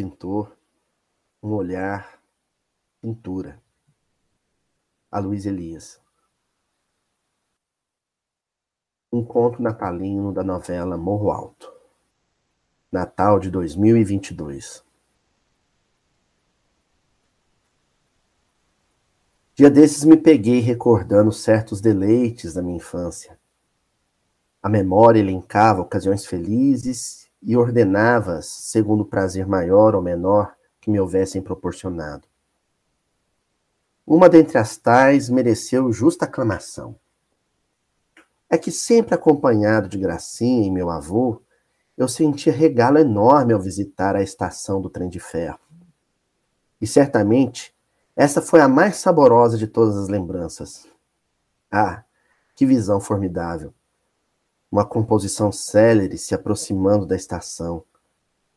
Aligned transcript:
pintor, 0.00 0.56
um 1.42 1.52
olhar, 1.52 2.18
pintura. 3.02 3.60
A 5.12 5.18
Luiz 5.18 5.44
Elias. 5.44 6.00
Um 9.12 9.22
conto 9.22 9.60
natalino 9.60 10.32
da 10.32 10.42
novela 10.42 10.96
Morro 10.96 11.30
Alto. 11.30 11.70
Natal 12.90 13.38
de 13.38 13.50
2022. 13.50 14.82
Dia 19.54 19.70
desses 19.70 20.04
me 20.04 20.16
peguei 20.16 20.60
recordando 20.60 21.30
certos 21.30 21.78
deleites 21.82 22.54
da 22.54 22.62
minha 22.62 22.78
infância. 22.78 23.38
A 24.62 24.68
memória 24.70 25.20
elencava 25.20 25.82
ocasiões 25.82 26.24
felizes 26.24 27.29
e 27.42 27.56
ordenava-as 27.56 28.46
segundo 28.46 29.02
o 29.02 29.06
prazer 29.06 29.46
maior 29.46 29.94
ou 29.94 30.02
menor 30.02 30.54
que 30.80 30.90
me 30.90 31.00
houvessem 31.00 31.42
proporcionado. 31.42 32.26
Uma 34.06 34.28
dentre 34.28 34.58
as 34.58 34.76
tais 34.76 35.28
mereceu 35.28 35.92
justa 35.92 36.24
aclamação 36.24 36.96
é 38.50 38.58
que 38.58 38.72
sempre 38.72 39.14
acompanhado 39.14 39.88
de 39.88 39.96
Gracinha 39.96 40.66
e 40.66 40.70
meu 40.70 40.90
avô, 40.90 41.40
eu 41.96 42.08
sentia 42.08 42.52
regalo 42.52 42.98
enorme 42.98 43.52
ao 43.52 43.60
visitar 43.60 44.16
a 44.16 44.22
estação 44.22 44.80
do 44.80 44.90
trem 44.90 45.08
de 45.08 45.20
ferro. 45.20 45.60
E 46.80 46.86
certamente, 46.86 47.72
essa 48.16 48.42
foi 48.42 48.60
a 48.60 48.66
mais 48.66 48.96
saborosa 48.96 49.56
de 49.56 49.68
todas 49.68 49.96
as 49.96 50.08
lembranças. 50.08 50.88
Ah, 51.70 52.02
que 52.56 52.66
visão 52.66 53.00
formidável! 53.00 53.72
Uma 54.70 54.84
composição 54.84 55.50
célere 55.50 56.16
se 56.16 56.34
aproximando 56.34 57.04
da 57.04 57.16
estação, 57.16 57.82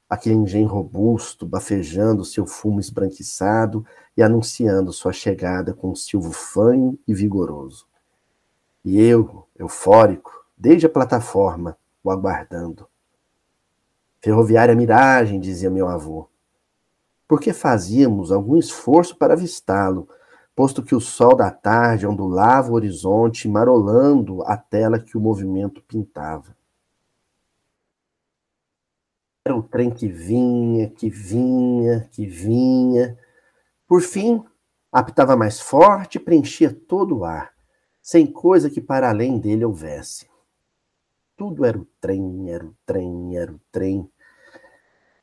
aquele 0.08 0.36
engenho 0.36 0.68
robusto 0.68 1.46
bafejando 1.46 2.24
seu 2.24 2.46
fumo 2.46 2.80
esbranquiçado 2.80 3.84
e 4.16 4.22
anunciando 4.22 4.94
sua 4.94 5.12
chegada 5.12 5.74
com 5.74 5.90
um 5.90 5.96
silvo 5.96 6.32
fanho 6.32 7.00
e 7.08 7.14
vigoroso. 7.16 7.88
E 8.86 9.02
eu, 9.02 9.48
eufórico, 9.58 10.46
desde 10.56 10.86
a 10.86 10.90
plataforma, 10.90 11.78
o 12.04 12.12
aguardando. 12.12 12.88
Ferroviária 14.22 14.76
miragem, 14.76 15.40
dizia 15.40 15.70
meu 15.70 15.88
avô. 15.88 16.30
Porque 17.28 17.52
fazíamos 17.54 18.32
algum 18.32 18.58
esforço 18.58 19.18
para 19.18 19.34
avistá-lo, 19.34 20.08
posto 20.56 20.84
que 20.84 20.96
o 20.96 21.00
sol 21.00 21.36
da 21.36 21.50
tarde 21.50 22.08
ondulava 22.08 22.72
o 22.72 22.76
horizonte, 22.76 23.48
marolando 23.48 24.44
a 24.44 24.56
tela 24.56 25.00
que 25.00 25.18
o 25.18 25.22
movimento 25.22 25.82
pintava. 25.84 26.56
Era 29.46 29.56
o 29.56 29.64
trem 29.64 29.90
que 29.90 30.08
vinha, 30.08 30.90
que 30.90 31.10
vinha, 31.10 32.08
que 32.12 32.26
vinha. 32.26 33.18
Por 33.88 34.02
fim, 34.02 34.44
apitava 34.92 35.36
mais 35.36 35.60
forte 35.60 36.18
e 36.18 36.22
preenchia 36.22 36.74
todo 36.74 37.20
o 37.20 37.26
ar 37.26 37.54
sem 38.04 38.28
coisa 38.28 38.70
que 38.70 38.82
para 38.82 39.10
além 39.10 39.40
dele 39.40 39.64
houvesse. 39.64 40.30
Tudo 41.38 41.64
era 41.64 41.80
o 41.80 41.88
trem, 42.02 42.52
era 42.52 42.66
o 42.66 42.76
trem, 42.86 43.38
era 43.38 43.52
o 43.52 43.60
trem. 43.72 44.12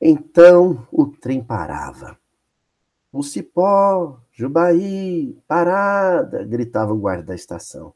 Então 0.01 0.89
o 0.91 1.07
trem 1.07 1.45
parava. 1.45 2.19
O 3.13 3.25
cipó, 3.25 4.21
Jubaí, 4.31 5.37
parada, 5.49 6.45
gritava 6.45 6.93
o 6.93 6.99
guarda 6.99 7.25
da 7.25 7.35
estação. 7.35 7.93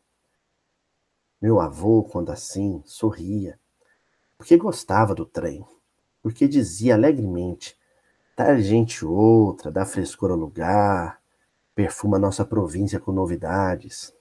Meu 1.40 1.60
avô, 1.60 2.02
quando 2.02 2.32
assim, 2.32 2.82
sorria, 2.84 3.58
porque 4.36 4.56
gostava 4.56 5.14
do 5.14 5.24
trem, 5.24 5.64
porque 6.20 6.48
dizia 6.48 6.94
alegremente: 6.94 7.78
tá 8.34 8.58
gente 8.58 9.04
outra, 9.04 9.70
dá 9.70 9.86
frescor 9.86 10.32
ao 10.32 10.36
lugar, 10.36 11.20
perfuma 11.74 12.18
nossa 12.18 12.44
província 12.44 12.98
com 12.98 13.12
novidades. 13.12 14.12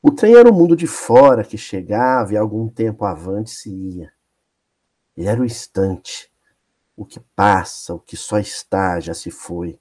O 0.00 0.12
trem 0.12 0.36
era 0.36 0.48
o 0.48 0.54
mundo 0.54 0.76
de 0.76 0.86
fora 0.86 1.42
que 1.42 1.58
chegava 1.58 2.32
e 2.32 2.36
algum 2.36 2.68
tempo 2.68 3.04
avante 3.04 3.50
se 3.50 3.70
ia. 3.70 4.12
Ele 5.16 5.26
era 5.26 5.40
o 5.40 5.44
instante. 5.44 6.30
O 6.96 7.04
que 7.04 7.20
passa, 7.20 7.92
o 7.92 8.00
que 8.00 8.16
só 8.16 8.38
está, 8.38 8.98
já 8.98 9.12
se 9.12 9.30
foi. 9.30 9.78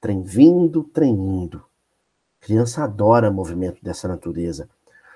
Trem 0.00 0.22
vindo, 0.22 0.82
trem 0.82 1.14
indo. 1.14 1.64
Criança 2.40 2.82
adora 2.82 3.30
movimento 3.30 3.82
dessa 3.82 4.08
natureza, 4.08 4.68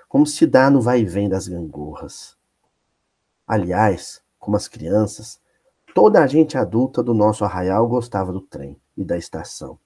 como 0.09 0.27
se 0.27 0.47
dá 0.47 0.71
no 0.71 0.81
vai 0.81 1.01
e 1.01 1.05
vem 1.05 1.29
das 1.29 1.49
gangorras. 1.49 2.37
Aliás, 3.47 4.23
como 4.39 4.57
as 4.57 4.69
crianças, 4.69 5.41
toda 5.95 6.23
a 6.23 6.27
gente 6.27 6.57
adulta 6.57 7.03
do 7.03 7.15
nosso 7.15 7.45
arraial 7.45 7.89
gostava 7.89 8.33
do 8.33 8.41
trem 8.41 8.81
e 8.97 9.05
da 9.05 9.17
estação. 9.17 9.79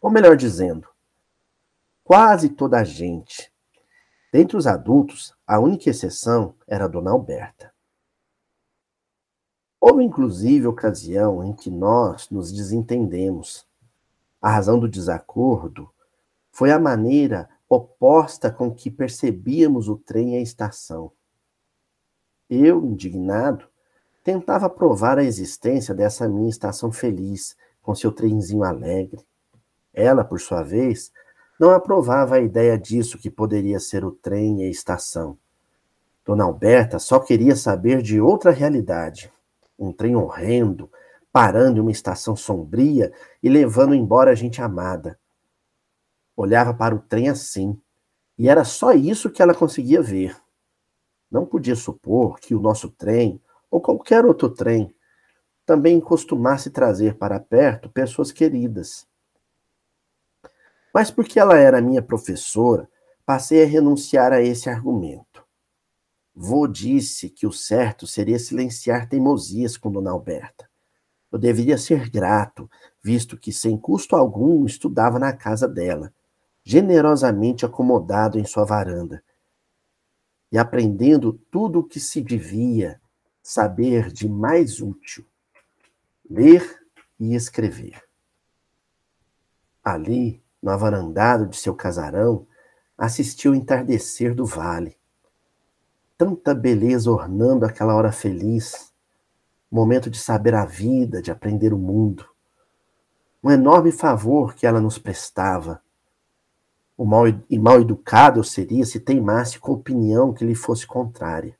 Ou 0.00 0.10
melhor 0.10 0.36
dizendo, 0.36 0.88
quase 2.04 2.48
toda 2.48 2.78
a 2.78 2.84
gente. 2.84 3.52
Dentre 4.32 4.56
os 4.56 4.66
adultos, 4.66 5.34
a 5.46 5.58
única 5.58 5.90
exceção 5.90 6.54
era 6.66 6.84
a 6.84 6.88
Dona 6.88 7.10
Alberta. 7.10 7.73
Houve 9.86 10.02
inclusive 10.02 10.66
ocasião 10.66 11.44
em 11.44 11.52
que 11.52 11.70
nós 11.70 12.30
nos 12.30 12.50
desentendemos. 12.50 13.66
A 14.40 14.50
razão 14.50 14.78
do 14.78 14.88
desacordo 14.88 15.90
foi 16.50 16.72
a 16.72 16.78
maneira 16.78 17.50
oposta 17.68 18.50
com 18.50 18.74
que 18.74 18.90
percebíamos 18.90 19.86
o 19.86 19.98
trem 19.98 20.36
e 20.36 20.38
a 20.38 20.40
estação. 20.40 21.12
Eu, 22.48 22.82
indignado, 22.82 23.66
tentava 24.24 24.70
provar 24.70 25.18
a 25.18 25.22
existência 25.22 25.94
dessa 25.94 26.26
minha 26.26 26.48
estação 26.48 26.90
feliz, 26.90 27.54
com 27.82 27.94
seu 27.94 28.10
trenzinho 28.10 28.64
alegre. 28.64 29.20
Ela, 29.92 30.24
por 30.24 30.40
sua 30.40 30.62
vez, 30.62 31.12
não 31.60 31.70
aprovava 31.70 32.36
a 32.36 32.40
ideia 32.40 32.78
disso 32.78 33.18
que 33.18 33.28
poderia 33.28 33.78
ser 33.78 34.02
o 34.02 34.12
trem 34.12 34.62
e 34.62 34.64
a 34.64 34.70
estação. 34.70 35.36
Dona 36.24 36.44
Alberta 36.44 36.98
só 36.98 37.20
queria 37.20 37.54
saber 37.54 38.00
de 38.00 38.18
outra 38.18 38.50
realidade. 38.50 39.33
Um 39.78 39.92
trem 39.92 40.14
horrendo, 40.14 40.90
parando 41.32 41.78
em 41.78 41.80
uma 41.80 41.90
estação 41.90 42.36
sombria 42.36 43.12
e 43.42 43.48
levando 43.48 43.94
embora 43.94 44.30
a 44.30 44.34
gente 44.34 44.62
amada. 44.62 45.18
Olhava 46.36 46.72
para 46.72 46.94
o 46.94 47.00
trem 47.00 47.28
assim, 47.28 47.80
e 48.38 48.48
era 48.48 48.64
só 48.64 48.92
isso 48.92 49.30
que 49.30 49.42
ela 49.42 49.54
conseguia 49.54 50.02
ver. 50.02 50.36
Não 51.30 51.46
podia 51.46 51.74
supor 51.74 52.38
que 52.38 52.54
o 52.54 52.60
nosso 52.60 52.88
trem, 52.90 53.40
ou 53.70 53.80
qualquer 53.80 54.24
outro 54.24 54.48
trem, 54.48 54.94
também 55.66 56.00
costumasse 56.00 56.70
trazer 56.70 57.16
para 57.16 57.40
perto 57.40 57.88
pessoas 57.88 58.30
queridas. 58.30 59.06
Mas 60.92 61.10
porque 61.10 61.40
ela 61.40 61.58
era 61.58 61.80
minha 61.80 62.02
professora, 62.02 62.88
passei 63.26 63.64
a 63.64 63.66
renunciar 63.66 64.32
a 64.32 64.40
esse 64.40 64.68
argumento. 64.68 65.33
Vô 66.34 66.66
disse 66.66 67.30
que 67.30 67.46
o 67.46 67.52
certo 67.52 68.06
seria 68.06 68.38
silenciar 68.38 69.08
teimosias 69.08 69.76
com 69.76 69.92
Dona 69.92 70.10
Alberta. 70.10 70.68
Eu 71.30 71.38
deveria 71.38 71.78
ser 71.78 72.10
grato, 72.10 72.68
visto 73.02 73.38
que 73.38 73.52
sem 73.52 73.76
custo 73.76 74.16
algum 74.16 74.64
estudava 74.66 75.18
na 75.18 75.32
casa 75.32 75.68
dela, 75.68 76.12
generosamente 76.64 77.64
acomodado 77.64 78.38
em 78.38 78.44
sua 78.44 78.64
varanda, 78.64 79.22
e 80.50 80.58
aprendendo 80.58 81.32
tudo 81.50 81.80
o 81.80 81.84
que 81.84 82.00
se 82.00 82.20
devia 82.20 83.00
saber 83.42 84.12
de 84.12 84.28
mais 84.28 84.80
útil: 84.80 85.24
ler 86.28 86.80
e 87.18 87.34
escrever. 87.34 88.02
Ali, 89.82 90.42
no 90.62 90.70
avarandado 90.70 91.46
de 91.46 91.56
seu 91.56 91.74
casarão, 91.74 92.46
assistiu 92.96 93.52
o 93.52 93.54
entardecer 93.54 94.34
do 94.34 94.46
vale. 94.46 94.96
Tanta 96.16 96.54
beleza 96.54 97.10
ornando 97.10 97.66
aquela 97.66 97.94
hora 97.96 98.12
feliz, 98.12 98.92
momento 99.68 100.08
de 100.08 100.18
saber 100.18 100.54
a 100.54 100.64
vida, 100.64 101.20
de 101.20 101.32
aprender 101.32 101.74
o 101.74 101.78
mundo. 101.78 102.28
Um 103.42 103.50
enorme 103.50 103.90
favor 103.90 104.54
que 104.54 104.64
ela 104.64 104.80
nos 104.80 104.96
prestava. 104.96 105.82
O 106.96 107.04
mal 107.04 107.24
e 107.26 107.58
mal 107.58 107.80
educado 107.80 108.38
eu 108.38 108.44
seria 108.44 108.86
se 108.86 109.00
teimasse 109.00 109.58
com 109.58 109.72
opinião 109.72 110.32
que 110.32 110.44
lhe 110.44 110.54
fosse 110.54 110.86
contrária. 110.86 111.58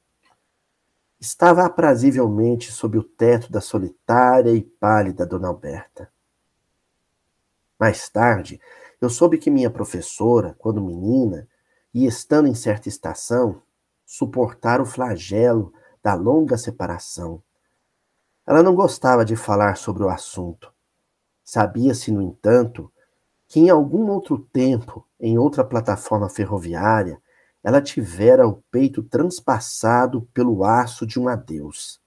Estava 1.20 1.64
aprazivelmente 1.64 2.70
sob 2.70 2.96
o 2.96 3.02
teto 3.02 3.50
da 3.50 3.60
solitária 3.60 4.52
e 4.52 4.62
pálida 4.62 5.26
Dona 5.26 5.48
Alberta. 5.48 6.08
Mais 7.76 8.08
tarde, 8.08 8.60
eu 9.00 9.10
soube 9.10 9.36
que 9.36 9.50
minha 9.50 9.70
professora, 9.70 10.54
quando 10.58 10.80
menina, 10.80 11.48
e 11.92 12.06
estando 12.06 12.46
em 12.46 12.54
certa 12.54 12.88
estação, 12.88 13.60
suportar 14.04 14.80
o 14.80 14.86
flagelo 14.86 15.72
da 16.02 16.14
longa 16.14 16.56
separação. 16.56 17.42
Ela 18.46 18.62
não 18.62 18.74
gostava 18.74 19.24
de 19.24 19.36
falar 19.36 19.76
sobre 19.76 20.02
o 20.02 20.08
assunto. 20.08 20.72
Sabia-se, 21.42 22.12
no 22.12 22.20
entanto, 22.20 22.92
que 23.48 23.60
em 23.60 23.70
algum 23.70 24.10
outro 24.10 24.38
tempo, 24.38 25.06
em 25.18 25.38
outra 25.38 25.64
plataforma 25.64 26.28
ferroviária, 26.28 27.20
ela 27.62 27.80
tivera 27.80 28.46
o 28.46 28.62
peito 28.70 29.02
transpassado 29.02 30.28
pelo 30.34 30.64
aço 30.64 31.06
de 31.06 31.18
um 31.18 31.28
adeus. 31.28 32.00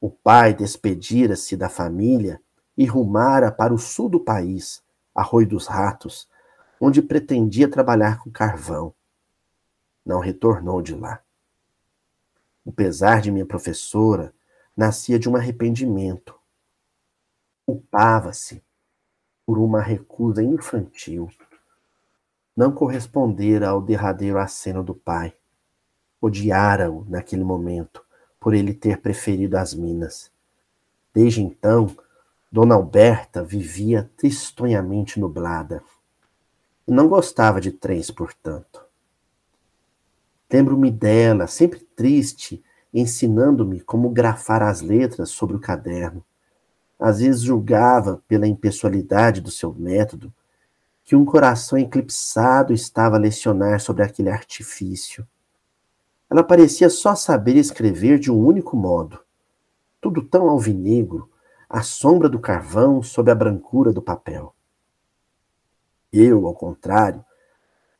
O 0.00 0.10
pai 0.10 0.54
despedira-se 0.54 1.56
da 1.56 1.68
família 1.68 2.40
e 2.76 2.84
rumara 2.84 3.50
para 3.50 3.74
o 3.74 3.78
sul 3.78 4.08
do 4.08 4.20
país, 4.20 4.82
Arroio 5.14 5.48
dos 5.48 5.66
Ratos, 5.66 6.28
onde 6.80 7.02
pretendia 7.02 7.68
trabalhar 7.68 8.22
com 8.22 8.30
carvão. 8.30 8.94
Não 10.06 10.20
retornou 10.20 10.80
de 10.80 10.94
lá. 10.94 11.20
O 12.64 12.70
pesar 12.70 13.20
de 13.20 13.32
minha 13.32 13.44
professora 13.44 14.32
nascia 14.76 15.18
de 15.18 15.28
um 15.28 15.34
arrependimento. 15.34 16.38
Culpava-se 17.66 18.62
por 19.44 19.58
uma 19.58 19.82
recusa 19.82 20.44
infantil. 20.44 21.28
Não 22.56 22.70
correspondera 22.70 23.70
ao 23.70 23.82
derradeiro 23.82 24.38
aceno 24.38 24.84
do 24.84 24.94
pai. 24.94 25.34
Odiara-o 26.20 27.04
naquele 27.08 27.42
momento 27.42 28.00
por 28.38 28.54
ele 28.54 28.72
ter 28.72 29.00
preferido 29.00 29.58
as 29.58 29.74
minas. 29.74 30.30
Desde 31.12 31.42
então, 31.42 31.96
Dona 32.50 32.76
Alberta 32.76 33.42
vivia 33.42 34.08
tristonhamente 34.16 35.18
nublada. 35.18 35.82
Não 36.86 37.08
gostava 37.08 37.60
de 37.60 37.72
trens, 37.72 38.08
portanto. 38.08 38.85
Lembro-me 40.52 40.90
dela, 40.90 41.46
sempre 41.46 41.80
triste, 41.96 42.62
ensinando-me 42.94 43.80
como 43.80 44.10
grafar 44.10 44.62
as 44.62 44.80
letras 44.80 45.30
sobre 45.30 45.56
o 45.56 45.60
caderno. 45.60 46.24
Às 46.98 47.18
vezes 47.20 47.42
julgava, 47.42 48.22
pela 48.26 48.46
impessoalidade 48.46 49.40
do 49.40 49.50
seu 49.50 49.74
método, 49.74 50.32
que 51.04 51.14
um 51.14 51.24
coração 51.24 51.78
eclipsado 51.78 52.72
estava 52.72 53.16
a 53.16 53.20
lecionar 53.20 53.80
sobre 53.80 54.02
aquele 54.02 54.30
artifício. 54.30 55.26
Ela 56.28 56.42
parecia 56.42 56.90
só 56.90 57.14
saber 57.14 57.56
escrever 57.56 58.18
de 58.18 58.30
um 58.30 58.44
único 58.44 58.76
modo. 58.76 59.20
Tudo 60.00 60.22
tão 60.22 60.48
alvinegro, 60.48 61.30
a 61.68 61.82
sombra 61.82 62.28
do 62.28 62.38
carvão 62.38 63.02
sob 63.02 63.30
a 63.30 63.34
brancura 63.34 63.92
do 63.92 64.02
papel. 64.02 64.54
Eu, 66.12 66.46
ao 66.46 66.54
contrário, 66.54 67.24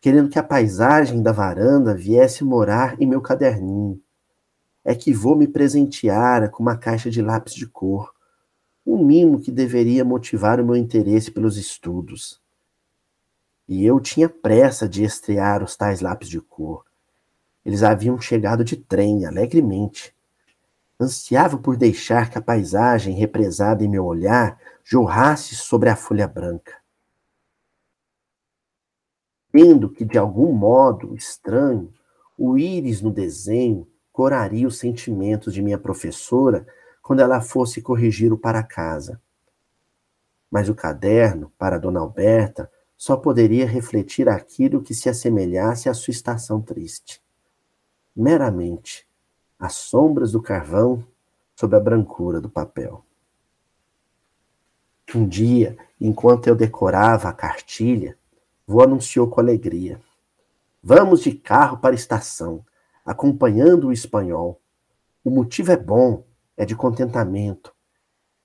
querendo 0.00 0.28
que 0.28 0.38
a 0.38 0.42
paisagem 0.42 1.22
da 1.22 1.32
varanda 1.32 1.94
viesse 1.94 2.44
morar 2.44 3.00
em 3.00 3.06
meu 3.06 3.20
caderninho, 3.20 4.00
é 4.84 4.94
que 4.94 5.12
vou 5.12 5.34
me 5.34 5.48
presentear 5.48 6.48
com 6.50 6.62
uma 6.62 6.76
caixa 6.76 7.10
de 7.10 7.20
lápis 7.20 7.54
de 7.54 7.66
cor, 7.66 8.14
um 8.86 9.04
mimo 9.04 9.40
que 9.40 9.50
deveria 9.50 10.04
motivar 10.04 10.60
o 10.60 10.64
meu 10.64 10.76
interesse 10.76 11.30
pelos 11.30 11.56
estudos. 11.56 12.40
E 13.68 13.84
eu 13.84 13.98
tinha 13.98 14.28
pressa 14.28 14.88
de 14.88 15.02
estrear 15.02 15.62
os 15.64 15.74
tais 15.76 16.00
lápis 16.00 16.28
de 16.28 16.40
cor. 16.40 16.84
Eles 17.64 17.82
haviam 17.82 18.20
chegado 18.20 18.62
de 18.62 18.76
trem, 18.76 19.26
alegremente. 19.26 20.14
Ansiava 21.00 21.58
por 21.58 21.76
deixar 21.76 22.30
que 22.30 22.38
a 22.38 22.42
paisagem 22.42 23.16
represada 23.16 23.82
em 23.82 23.88
meu 23.88 24.04
olhar 24.04 24.56
jorrasse 24.84 25.56
sobre 25.56 25.88
a 25.88 25.96
folha 25.96 26.28
branca. 26.28 26.85
Tendo 29.52 29.88
que, 29.88 30.04
de 30.04 30.18
algum 30.18 30.52
modo 30.52 31.14
estranho, 31.14 31.92
o 32.36 32.58
íris 32.58 33.00
no 33.00 33.10
desenho 33.10 33.86
coraria 34.12 34.66
os 34.66 34.78
sentimentos 34.78 35.52
de 35.54 35.62
minha 35.62 35.78
professora 35.78 36.66
quando 37.02 37.20
ela 37.20 37.40
fosse 37.40 37.80
corrigir 37.80 38.32
o 38.32 38.38
para 38.38 38.62
casa. 38.62 39.20
Mas 40.50 40.68
o 40.68 40.74
caderno, 40.74 41.52
para 41.58 41.78
Dona 41.78 42.00
Alberta, 42.00 42.70
só 42.96 43.16
poderia 43.16 43.66
refletir 43.66 44.28
aquilo 44.28 44.82
que 44.82 44.94
se 44.94 45.08
assemelhasse 45.08 45.88
à 45.88 45.94
sua 45.94 46.12
estação 46.12 46.60
triste 46.60 47.22
meramente 48.16 49.06
as 49.58 49.74
sombras 49.74 50.32
do 50.32 50.40
carvão 50.40 51.06
sob 51.54 51.76
a 51.76 51.80
brancura 51.80 52.40
do 52.40 52.48
papel. 52.48 53.04
Um 55.14 55.28
dia, 55.28 55.76
enquanto 56.00 56.46
eu 56.46 56.56
decorava 56.56 57.28
a 57.28 57.32
cartilha, 57.32 58.15
vô 58.66 58.82
anunciou 58.82 59.28
com 59.28 59.40
alegria: 59.40 60.00
Vamos 60.82 61.20
de 61.20 61.32
carro 61.32 61.78
para 61.78 61.94
a 61.94 61.94
estação, 61.94 62.64
acompanhando 63.04 63.88
o 63.88 63.92
espanhol. 63.92 64.60
O 65.24 65.30
motivo 65.30 65.72
é 65.72 65.76
bom, 65.76 66.24
é 66.56 66.64
de 66.64 66.74
contentamento. 66.74 67.74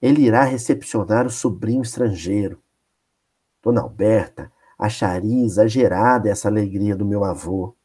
Ele 0.01 0.21
irá 0.21 0.43
recepcionar 0.43 1.27
o 1.27 1.29
sobrinho 1.29 1.81
estrangeiro. 1.81 2.61
Dona 3.61 3.81
Alberta 3.81 4.51
acharia 4.77 5.45
exagerada 5.45 6.29
essa 6.29 6.47
alegria 6.47 6.95
do 6.95 7.05
meu 7.05 7.23
avô. 7.23 7.75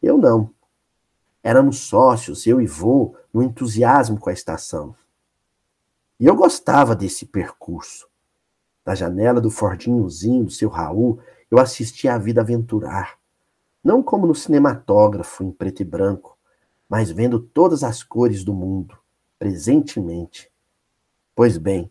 Eu 0.00 0.16
não. 0.16 0.50
Éramos 1.42 1.80
sócios, 1.80 2.46
eu 2.46 2.60
e 2.60 2.66
vô, 2.66 3.16
no 3.32 3.42
entusiasmo 3.42 4.18
com 4.18 4.30
a 4.30 4.32
estação. 4.32 4.94
E 6.18 6.26
eu 6.26 6.36
gostava 6.36 6.94
desse 6.94 7.26
percurso. 7.26 8.08
Da 8.84 8.94
janela 8.94 9.40
do 9.40 9.50
Fordinhozinho 9.50 10.44
do 10.44 10.50
seu 10.50 10.68
Raul, 10.68 11.18
eu 11.54 11.58
assistia 11.60 12.14
a 12.14 12.18
vida 12.18 12.40
aventurar. 12.40 13.18
Não 13.82 14.02
como 14.02 14.26
no 14.26 14.34
cinematógrafo, 14.34 15.44
em 15.44 15.50
preto 15.50 15.82
e 15.82 15.84
branco, 15.84 16.36
mas 16.88 17.10
vendo 17.10 17.38
todas 17.38 17.84
as 17.84 18.02
cores 18.02 18.42
do 18.42 18.52
mundo, 18.52 18.98
presentemente. 19.38 20.50
Pois 21.34 21.56
bem, 21.56 21.90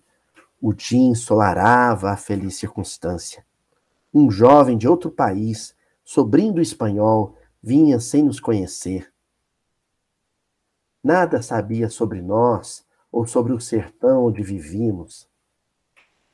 o 0.62 0.74
dia 0.74 1.00
ensolarava 1.00 2.12
a 2.12 2.18
feliz 2.18 2.56
circunstância. 2.56 3.46
Um 4.14 4.30
jovem 4.30 4.78
de 4.78 4.88
outro 4.88 5.10
país, 5.10 5.76
sobrinho 6.04 6.54
do 6.54 6.62
espanhol, 6.62 7.38
vinha 7.62 8.00
sem 8.00 8.24
nos 8.24 8.40
conhecer 8.40 9.14
Nada 11.04 11.42
sabia 11.42 11.90
sobre 11.90 12.22
nós 12.22 12.86
ou 13.12 13.28
sobre 13.28 13.52
o 13.52 13.60
sertão 13.60 14.28
onde 14.28 14.42
vivíamos. 14.42 15.28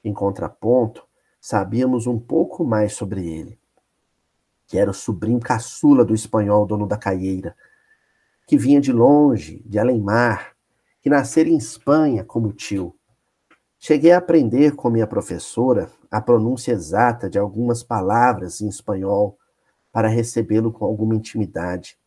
Em 0.04 0.14
contraponto, 0.14 1.09
sabíamos 1.40 2.08
um 2.08 2.20
pouco 2.20 2.64
mais 2.64 2.94
sobre 2.94 3.28
ele, 3.28 3.60
que 4.68 4.78
era 4.78 4.92
o 4.92 4.94
sobrinho 4.94 5.40
caçula 5.40 6.04
do 6.04 6.14
espanhol 6.14 6.66
dono 6.66 6.88
da 6.88 6.98
caieira, 6.98 7.56
que 8.48 8.58
vinha 8.58 8.82
de 8.82 8.92
longe, 8.92 9.62
de 9.66 9.78
além-mar, 9.78 10.56
que 11.02 11.10
nascera 11.10 11.50
em 11.50 11.58
Espanha 11.58 12.24
como 12.24 12.52
tio. 12.52 12.96
Cheguei 13.78 14.12
a 14.12 14.18
aprender 14.18 14.76
com 14.76 14.90
minha 14.90 15.08
professora 15.08 15.90
a 16.12 16.20
pronúncia 16.20 16.72
exata 16.72 17.30
de 17.30 17.40
algumas 17.40 17.84
palavras 17.84 18.60
em 18.60 18.68
espanhol 18.68 19.38
para 19.92 20.08
recebê-lo 20.08 20.72
com 20.72 20.84
alguma 20.84 21.16
intimidade 21.16 21.98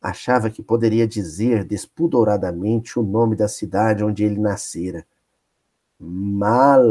achava 0.00 0.48
que 0.50 0.62
poderia 0.62 1.06
dizer 1.06 1.64
despudoradamente 1.64 2.98
o 2.98 3.02
nome 3.02 3.34
da 3.34 3.48
cidade 3.48 4.04
onde 4.04 4.22
ele 4.24 4.38
nascera. 4.38 5.04
Málaga. 5.98 6.84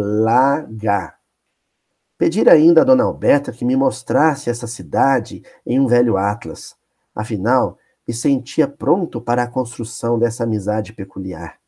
Pedir 2.18 2.50
ainda 2.50 2.82
a 2.82 2.84
Dona 2.84 3.04
Alberta 3.04 3.52
que 3.52 3.66
me 3.66 3.76
mostrasse 3.76 4.50
essa 4.50 4.68
cidade 4.68 5.44
em 5.66 5.80
um 5.80 5.88
velho 5.88 6.18
atlas. 6.18 6.76
Afinal, 7.14 7.78
me 8.08 8.14
sentia 8.14 8.68
pronto 8.68 9.20
para 9.20 9.44
a 9.44 9.48
construção 9.48 10.18
dessa 10.18 10.44
amizade 10.44 10.94
peculiar. 10.94 11.60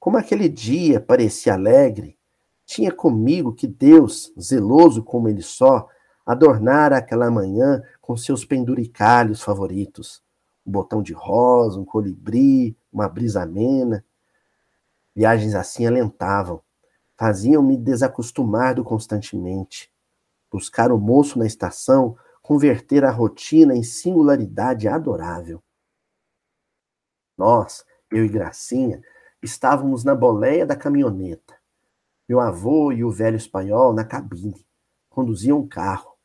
Como 0.00 0.16
aquele 0.16 0.48
dia 0.48 1.00
parecia 1.00 1.54
alegre, 1.54 2.16
tinha 2.64 2.92
comigo 2.92 3.54
que 3.54 3.66
Deus, 3.66 4.32
zeloso 4.40 5.02
como 5.02 5.28
ele 5.28 5.42
só, 5.42 5.88
adornara 6.26 6.98
aquela 6.98 7.30
manhã 7.30 7.82
com 8.00 8.16
seus 8.16 8.44
penduricalhos 8.44 9.42
favoritos 9.42 10.22
um 10.68 10.70
botão 10.70 11.02
de 11.02 11.14
rosa, 11.14 11.80
um 11.80 11.84
colibri, 11.84 12.76
uma 12.92 13.08
brisa 13.08 13.42
amena. 13.42 14.04
Viagens 15.16 15.54
assim 15.54 15.86
alentavam, 15.86 16.60
faziam-me 17.18 17.76
desacostumar 17.76 18.76
do 18.76 18.84
constantemente. 18.84 19.92
Buscar 20.50 20.92
o 20.92 20.98
moço 20.98 21.38
na 21.38 21.44
estação, 21.44 22.16
converter 22.40 23.04
a 23.04 23.10
rotina 23.10 23.74
em 23.74 23.82
singularidade 23.82 24.86
adorável. 24.86 25.62
Nós, 27.36 27.84
eu 28.10 28.24
e 28.24 28.28
Gracinha, 28.28 29.02
estávamos 29.42 30.04
na 30.04 30.14
boleia 30.14 30.64
da 30.64 30.76
caminhoneta. 30.76 31.56
Meu 32.28 32.40
avô 32.40 32.92
e 32.92 33.04
o 33.04 33.10
velho 33.10 33.36
espanhol 33.36 33.92
na 33.92 34.04
cabine. 34.04 34.64
Conduziam 35.10 35.58
um 35.58 35.68
carro. 35.68 36.16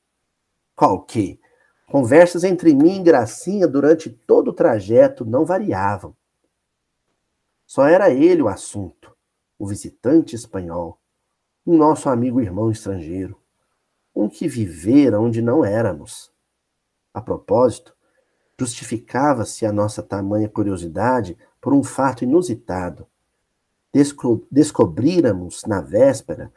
Qual 0.75 1.01
que? 1.03 1.39
Conversas 1.87 2.43
entre 2.43 2.73
mim 2.73 2.99
e 2.99 3.03
Gracinha 3.03 3.67
durante 3.67 4.09
todo 4.09 4.49
o 4.49 4.53
trajeto 4.53 5.25
não 5.25 5.45
variavam. 5.45 6.15
Só 7.65 7.87
era 7.87 8.09
ele 8.09 8.41
o 8.41 8.47
assunto, 8.47 9.12
o 9.57 9.67
visitante 9.67 10.35
espanhol, 10.35 10.99
um 11.65 11.77
nosso 11.77 12.09
amigo 12.09 12.41
irmão 12.41 12.69
estrangeiro, 12.71 13.39
um 14.15 14.27
que 14.27 14.47
vivera 14.47 15.19
onde 15.19 15.41
não 15.41 15.63
éramos. 15.63 16.31
A 17.13 17.21
propósito, 17.21 17.95
justificava-se 18.59 19.65
a 19.65 19.71
nossa 19.71 20.03
tamanha 20.03 20.49
curiosidade 20.49 21.37
por 21.59 21.73
um 21.73 21.83
fato 21.83 22.23
inusitado. 22.23 23.07
Desco 23.91 24.45
descobríramos 24.51 25.63
na 25.65 25.81
véspera 25.81 26.51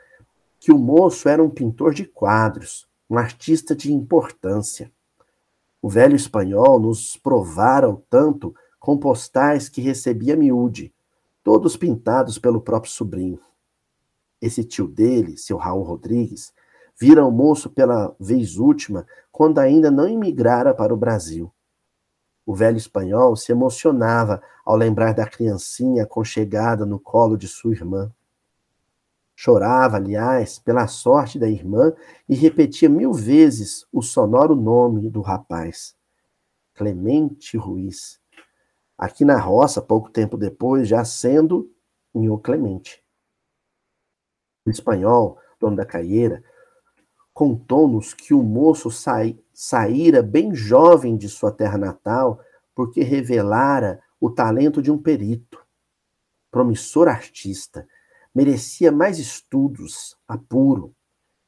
que 0.59 0.73
o 0.73 0.79
moço 0.79 1.29
era 1.29 1.43
um 1.43 1.51
pintor 1.51 1.95
de 1.95 2.05
quadros, 2.05 2.89
um 3.09 3.19
artista 3.19 3.75
de 3.75 3.93
importância. 3.93 4.91
O 5.81 5.89
velho 5.89 6.17
espanhol 6.17 6.81
nos 6.81 7.17
provara 7.17 7.89
o 7.89 8.03
tanto 8.11 8.55
com 8.81 8.97
postais 8.99 9.69
que 9.69 9.81
recebia 9.81 10.37
miúde, 10.37 10.93
todos 11.47 11.77
pintados 11.77 12.41
pelo 12.41 12.61
próprio 12.61 12.91
sobrinho. 12.91 13.39
Esse 14.43 14.65
tio 14.65 14.89
dele, 14.89 15.39
seu 15.39 15.57
Raul 15.57 15.85
Rodrigues, 15.85 16.53
vira 16.99 17.25
o 17.25 17.31
moço 17.31 17.71
pela 17.71 18.17
vez 18.19 18.57
última 18.57 19.07
quando 19.31 19.61
ainda 19.61 19.89
não 19.89 20.09
imigrara 20.09 20.75
para 20.75 20.93
o 20.93 20.97
Brasil. 20.97 21.55
O 22.45 22.53
velho 22.53 22.77
espanhol 22.77 23.37
se 23.37 23.53
emocionava 23.53 24.43
ao 24.65 24.75
lembrar 24.75 25.15
da 25.15 25.25
criancinha 25.25 26.03
aconchegada 26.03 26.85
no 26.85 26.99
colo 26.99 27.39
de 27.39 27.47
sua 27.47 27.71
irmã. 27.71 28.13
Chorava, 29.37 29.99
aliás, 29.99 30.59
pela 30.59 30.89
sorte 30.89 31.39
da 31.39 31.49
irmã 31.49 31.93
e 32.29 32.35
repetia 32.35 32.89
mil 32.89 33.13
vezes 33.13 33.87
o 33.93 34.03
sonoro 34.03 34.57
nome 34.57 35.09
do 35.09 35.21
rapaz: 35.21 35.95
Clemente 36.75 37.57
Ruiz. 37.57 38.19
Aqui 38.99 39.25
na 39.25 39.39
roça, 39.39 39.83
pouco 39.83 40.11
tempo 40.11 40.37
depois, 40.37 40.89
já 40.89 41.05
sendo 41.05 41.71
Nho 42.15 42.39
Clemente. 42.39 43.05
O 44.67 44.71
espanhol, 44.71 45.39
dono 45.61 45.77
da 45.77 45.85
caieira, 45.85 46.43
contou-nos 47.33 48.15
que 48.15 48.33
o 48.33 48.43
moço 48.43 48.91
sai, 48.91 49.39
saíra 49.53 50.23
bem 50.23 50.55
jovem 50.55 51.17
de 51.17 51.29
sua 51.29 51.53
terra 51.53 51.77
natal 51.77 52.41
porque 52.75 53.03
revelara 53.03 54.03
o 54.21 54.31
talento 54.31 54.83
de 54.83 54.91
um 54.91 54.99
perito. 54.99 55.65
Promissor 56.51 57.09
artista, 57.09 57.87
merecia 58.35 58.91
mais 58.91 59.19
estudos, 59.19 60.17
apuro. 60.27 60.95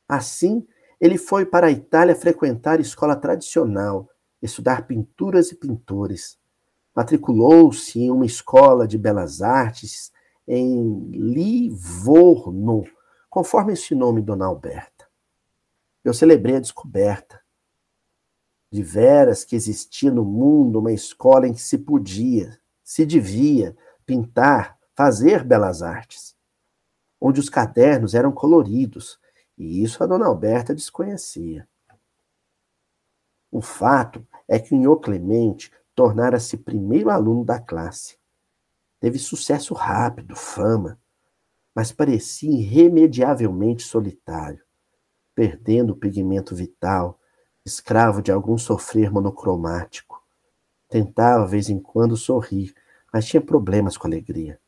Assim, 0.08 0.66
ele 1.00 1.18
foi 1.18 1.44
para 1.44 1.66
a 1.66 1.70
Itália 1.70 2.14
frequentar 2.14 2.80
escola 2.80 3.14
tradicional, 3.14 4.08
estudar 4.40 4.86
pinturas 4.86 5.50
e 5.52 5.54
pintores. 5.54 6.37
Matriculou-se 6.98 8.00
em 8.00 8.10
uma 8.10 8.26
escola 8.26 8.86
de 8.86 8.98
belas 8.98 9.40
artes 9.40 10.12
em 10.46 11.10
Livorno, 11.10 12.84
conforme 13.30 13.74
esse 13.74 13.94
nome 13.94 14.20
Dona 14.20 14.46
Alberta 14.46 14.98
eu 16.08 16.14
celebrei 16.14 16.56
a 16.56 16.60
descoberta 16.60 17.40
de 18.70 18.82
veras 18.82 19.44
que 19.44 19.56
existia 19.56 20.10
no 20.10 20.24
mundo 20.24 20.78
uma 20.78 20.92
escola 20.92 21.46
em 21.46 21.52
que 21.52 21.60
se 21.60 21.78
podia, 21.78 22.58
se 22.82 23.04
devia 23.04 23.76
pintar, 24.04 24.78
fazer 24.94 25.44
belas 25.44 25.82
artes, 25.82 26.36
onde 27.20 27.40
os 27.40 27.48
cadernos 27.48 28.14
eram 28.14 28.32
coloridos, 28.32 29.18
e 29.56 29.82
isso 29.82 30.02
a 30.02 30.06
dona 30.06 30.26
Alberta 30.26 30.74
desconhecia. 30.74 31.68
O 33.50 33.60
fato 33.60 34.26
é 34.46 34.58
que 34.58 34.74
o 34.74 34.78
Nhô 34.78 34.96
Clemente 34.98 35.72
tornara-se 35.98 36.56
primeiro 36.56 37.10
aluno 37.10 37.44
da 37.44 37.58
classe. 37.58 38.16
Teve 39.00 39.18
sucesso 39.18 39.74
rápido, 39.74 40.36
fama, 40.36 40.96
mas 41.74 41.90
parecia 41.90 42.50
irremediavelmente 42.50 43.82
solitário 43.82 44.62
perdendo 45.38 45.92
o 45.92 45.96
pigmento 45.96 46.52
vital, 46.52 47.16
escravo 47.64 48.20
de 48.20 48.32
algum 48.32 48.58
sofrer 48.58 49.08
monocromático. 49.08 50.20
Tentava, 50.88 51.46
vez 51.46 51.68
em 51.68 51.78
quando, 51.78 52.16
sorrir, 52.16 52.74
mas 53.12 53.24
tinha 53.24 53.40
problemas 53.40 53.96
com 53.96 54.08
alegria. 54.08 54.58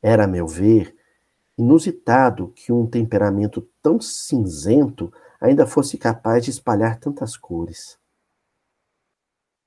Era, 0.00 0.24
a 0.24 0.26
meu 0.26 0.46
ver, 0.46 0.96
inusitado 1.58 2.48
que 2.56 2.72
um 2.72 2.86
temperamento 2.86 3.60
tão 3.82 4.00
cinzento 4.00 5.12
ainda 5.38 5.66
fosse 5.66 5.98
capaz 5.98 6.46
de 6.46 6.50
espalhar 6.50 6.98
tantas 6.98 7.36
cores. 7.36 7.98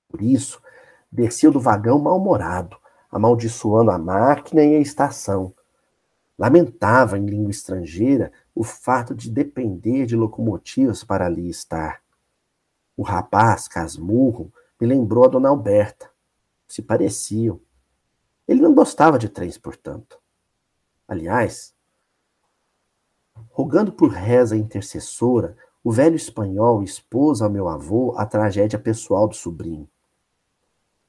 Por 0.07 0.19
isso, 0.19 0.59
descia 1.11 1.49
do 1.49 1.59
vagão 1.59 1.99
mal-humorado, 1.99 2.77
amaldiçoando 3.11 3.91
a 3.91 3.97
máquina 3.97 4.63
e 4.63 4.75
a 4.75 4.79
estação. 4.79 5.53
Lamentava, 6.37 7.17
em 7.17 7.25
língua 7.25 7.51
estrangeira, 7.51 8.31
o 8.55 8.63
fato 8.63 9.13
de 9.13 9.29
depender 9.29 10.05
de 10.05 10.15
locomotivas 10.15 11.03
para 11.03 11.25
ali 11.25 11.49
estar. 11.49 12.01
O 12.95 13.03
rapaz, 13.03 13.67
casmurro, 13.67 14.53
me 14.79 14.87
lembrou 14.87 15.25
a 15.25 15.27
dona 15.27 15.49
Alberta. 15.49 16.09
Se 16.67 16.81
pareciam. 16.81 17.59
Ele 18.47 18.61
não 18.61 18.73
gostava 18.73 19.19
de 19.19 19.27
trens, 19.27 19.57
portanto. 19.57 20.19
Aliás, 21.07 21.73
rogando 23.49 23.91
por 23.91 24.09
reza 24.11 24.55
intercessora, 24.55 25.57
o 25.83 25.91
velho 25.91 26.15
espanhol 26.15 26.83
expôs 26.83 27.41
ao 27.41 27.49
meu 27.49 27.67
avô 27.67 28.13
a 28.17 28.25
tragédia 28.25 28.77
pessoal 28.77 29.27
do 29.27 29.35
sobrinho. 29.35 29.89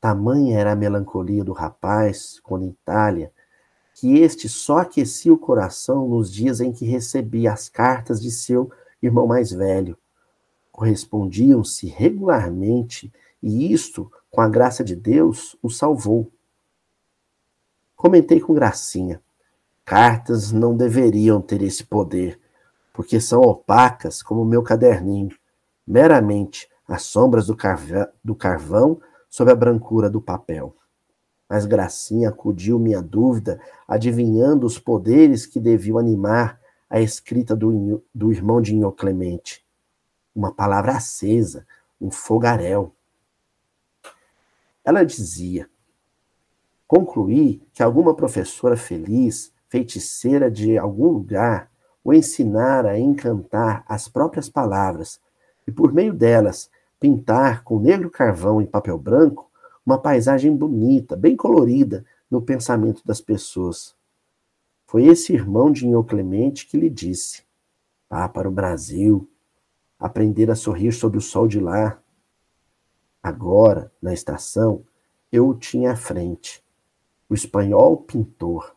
Tamanha 0.00 0.58
era 0.58 0.72
a 0.72 0.76
melancolia 0.76 1.44
do 1.44 1.52
rapaz 1.52 2.40
quando 2.42 2.64
em 2.64 2.70
Itália 2.70 3.32
que 4.00 4.18
este 4.18 4.48
só 4.48 4.78
aquecia 4.78 5.30
o 5.30 5.36
coração 5.36 6.08
nos 6.08 6.32
dias 6.32 6.60
em 6.60 6.72
que 6.72 6.86
recebia 6.86 7.52
as 7.52 7.68
cartas 7.68 8.18
de 8.18 8.30
seu 8.30 8.70
irmão 9.02 9.26
mais 9.26 9.50
velho. 9.50 9.94
Correspondiam-se 10.72 11.86
regularmente, 11.86 13.12
e 13.42 13.70
isto, 13.70 14.10
com 14.30 14.40
a 14.40 14.48
graça 14.48 14.82
de 14.82 14.96
Deus, 14.96 15.54
o 15.62 15.68
salvou. 15.68 16.32
Comentei 17.94 18.40
com 18.40 18.54
gracinha. 18.54 19.20
Cartas 19.84 20.50
não 20.50 20.74
deveriam 20.74 21.42
ter 21.42 21.60
esse 21.60 21.84
poder, 21.84 22.40
porque 22.94 23.20
são 23.20 23.42
opacas 23.42 24.22
como 24.22 24.40
o 24.40 24.46
meu 24.46 24.62
caderninho, 24.62 25.36
meramente 25.86 26.70
as 26.88 27.02
sombras 27.02 27.46
do, 27.46 27.56
do 28.24 28.34
carvão 28.34 28.98
sob 29.30 29.50
a 29.50 29.54
brancura 29.54 30.10
do 30.10 30.20
papel. 30.20 30.76
Mas 31.48 31.64
Gracinha 31.64 32.28
acudiu 32.28 32.78
minha 32.78 33.00
dúvida, 33.00 33.60
adivinhando 33.88 34.66
os 34.66 34.78
poderes 34.78 35.46
que 35.46 35.60
deviam 35.60 35.98
animar 35.98 36.60
a 36.88 37.00
escrita 37.00 37.54
do, 37.54 38.02
do 38.12 38.32
irmão 38.32 38.60
de 38.60 38.74
Inho 38.74 38.90
Clemente. 38.90 39.64
Uma 40.34 40.52
palavra 40.52 40.92
acesa, 40.96 41.66
um 42.00 42.10
fogaréu. 42.10 42.92
Ela 44.84 45.04
dizia: 45.04 45.68
Concluí 46.86 47.62
que 47.72 47.82
alguma 47.82 48.14
professora 48.14 48.76
feliz, 48.76 49.52
feiticeira 49.68 50.50
de 50.50 50.76
algum 50.76 51.06
lugar, 51.06 51.70
o 52.02 52.12
ensinara 52.12 52.90
a 52.90 52.98
encantar 52.98 53.84
as 53.86 54.08
próprias 54.08 54.48
palavras 54.48 55.20
e, 55.66 55.70
por 55.70 55.92
meio 55.92 56.12
delas, 56.12 56.70
pintar 57.00 57.64
com 57.64 57.80
negro 57.80 58.10
carvão 58.10 58.60
e 58.60 58.66
papel 58.66 58.98
branco 58.98 59.50
uma 59.84 59.98
paisagem 59.98 60.54
bonita, 60.54 61.16
bem 61.16 61.34
colorida 61.34 62.04
no 62.30 62.42
pensamento 62.42 63.02
das 63.04 63.20
pessoas. 63.20 63.96
Foi 64.86 65.06
esse 65.06 65.32
irmão 65.32 65.72
de 65.72 65.86
Inho 65.86 66.04
Clemente 66.04 66.66
que 66.66 66.76
lhe 66.76 66.90
disse: 66.90 67.42
Vá 68.08 68.28
para 68.28 68.48
o 68.48 68.52
Brasil, 68.52 69.28
aprender 69.98 70.50
a 70.50 70.54
sorrir 70.54 70.92
sob 70.92 71.16
o 71.16 71.20
sol 71.20 71.48
de 71.48 71.58
lá. 71.58 72.00
Agora, 73.22 73.90
na 74.00 74.12
estação, 74.12 74.84
eu 75.32 75.48
o 75.48 75.54
tinha 75.54 75.92
à 75.92 75.96
frente. 75.96 76.62
O 77.28 77.34
espanhol 77.34 77.96
pintor, 77.96 78.74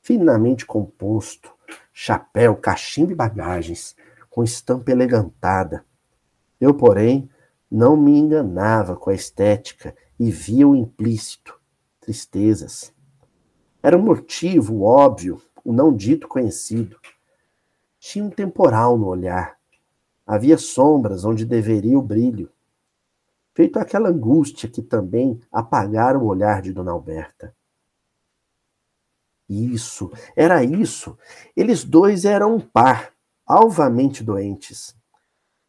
finamente 0.00 0.64
composto, 0.64 1.52
chapéu, 1.92 2.56
cachimbo 2.56 3.12
e 3.12 3.14
bagagens, 3.14 3.94
com 4.30 4.42
estampa 4.42 4.90
elegantada. 4.90 5.84
Eu, 6.60 6.72
porém, 6.72 7.28
não 7.70 7.96
me 7.96 8.16
enganava 8.16 8.96
com 8.96 9.10
a 9.10 9.14
estética 9.14 9.94
e 10.18 10.30
via 10.30 10.66
o 10.66 10.76
implícito, 10.76 11.60
tristezas. 12.00 12.92
Era 13.82 13.96
um 13.96 14.02
motivo 14.02 14.82
óbvio, 14.82 15.40
o 15.64 15.72
não 15.72 15.94
dito 15.94 16.28
conhecido. 16.28 16.98
Tinha 17.98 18.24
um 18.24 18.30
temporal 18.30 18.96
no 18.96 19.06
olhar. 19.06 19.56
Havia 20.26 20.58
sombras 20.58 21.24
onde 21.24 21.44
deveria 21.44 21.98
o 21.98 22.02
brilho. 22.02 22.50
Feito 23.54 23.78
aquela 23.78 24.10
angústia 24.10 24.68
que 24.68 24.82
também 24.82 25.40
apagara 25.50 26.18
o 26.18 26.26
olhar 26.26 26.60
de 26.60 26.72
Dona 26.72 26.92
Alberta. 26.92 27.54
Isso, 29.48 30.10
era 30.34 30.62
isso. 30.64 31.16
Eles 31.56 31.84
dois 31.84 32.24
eram 32.24 32.56
um 32.56 32.60
par, 32.60 33.12
alvamente 33.46 34.22
doentes. 34.22 34.96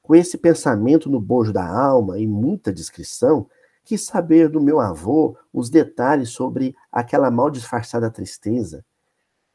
Com 0.08 0.16
esse 0.16 0.38
pensamento 0.38 1.10
no 1.10 1.20
bojo 1.20 1.52
da 1.52 1.68
alma 1.68 2.18
e 2.18 2.26
muita 2.26 2.72
discrição, 2.72 3.50
Quis 3.88 4.06
saber 4.06 4.50
do 4.50 4.60
meu 4.60 4.82
avô 4.82 5.38
os 5.54 5.70
detalhes 5.70 6.32
sobre 6.32 6.76
aquela 6.92 7.32
mal 7.32 7.50
disfarçada 7.50 8.12
tristeza. 8.12 8.86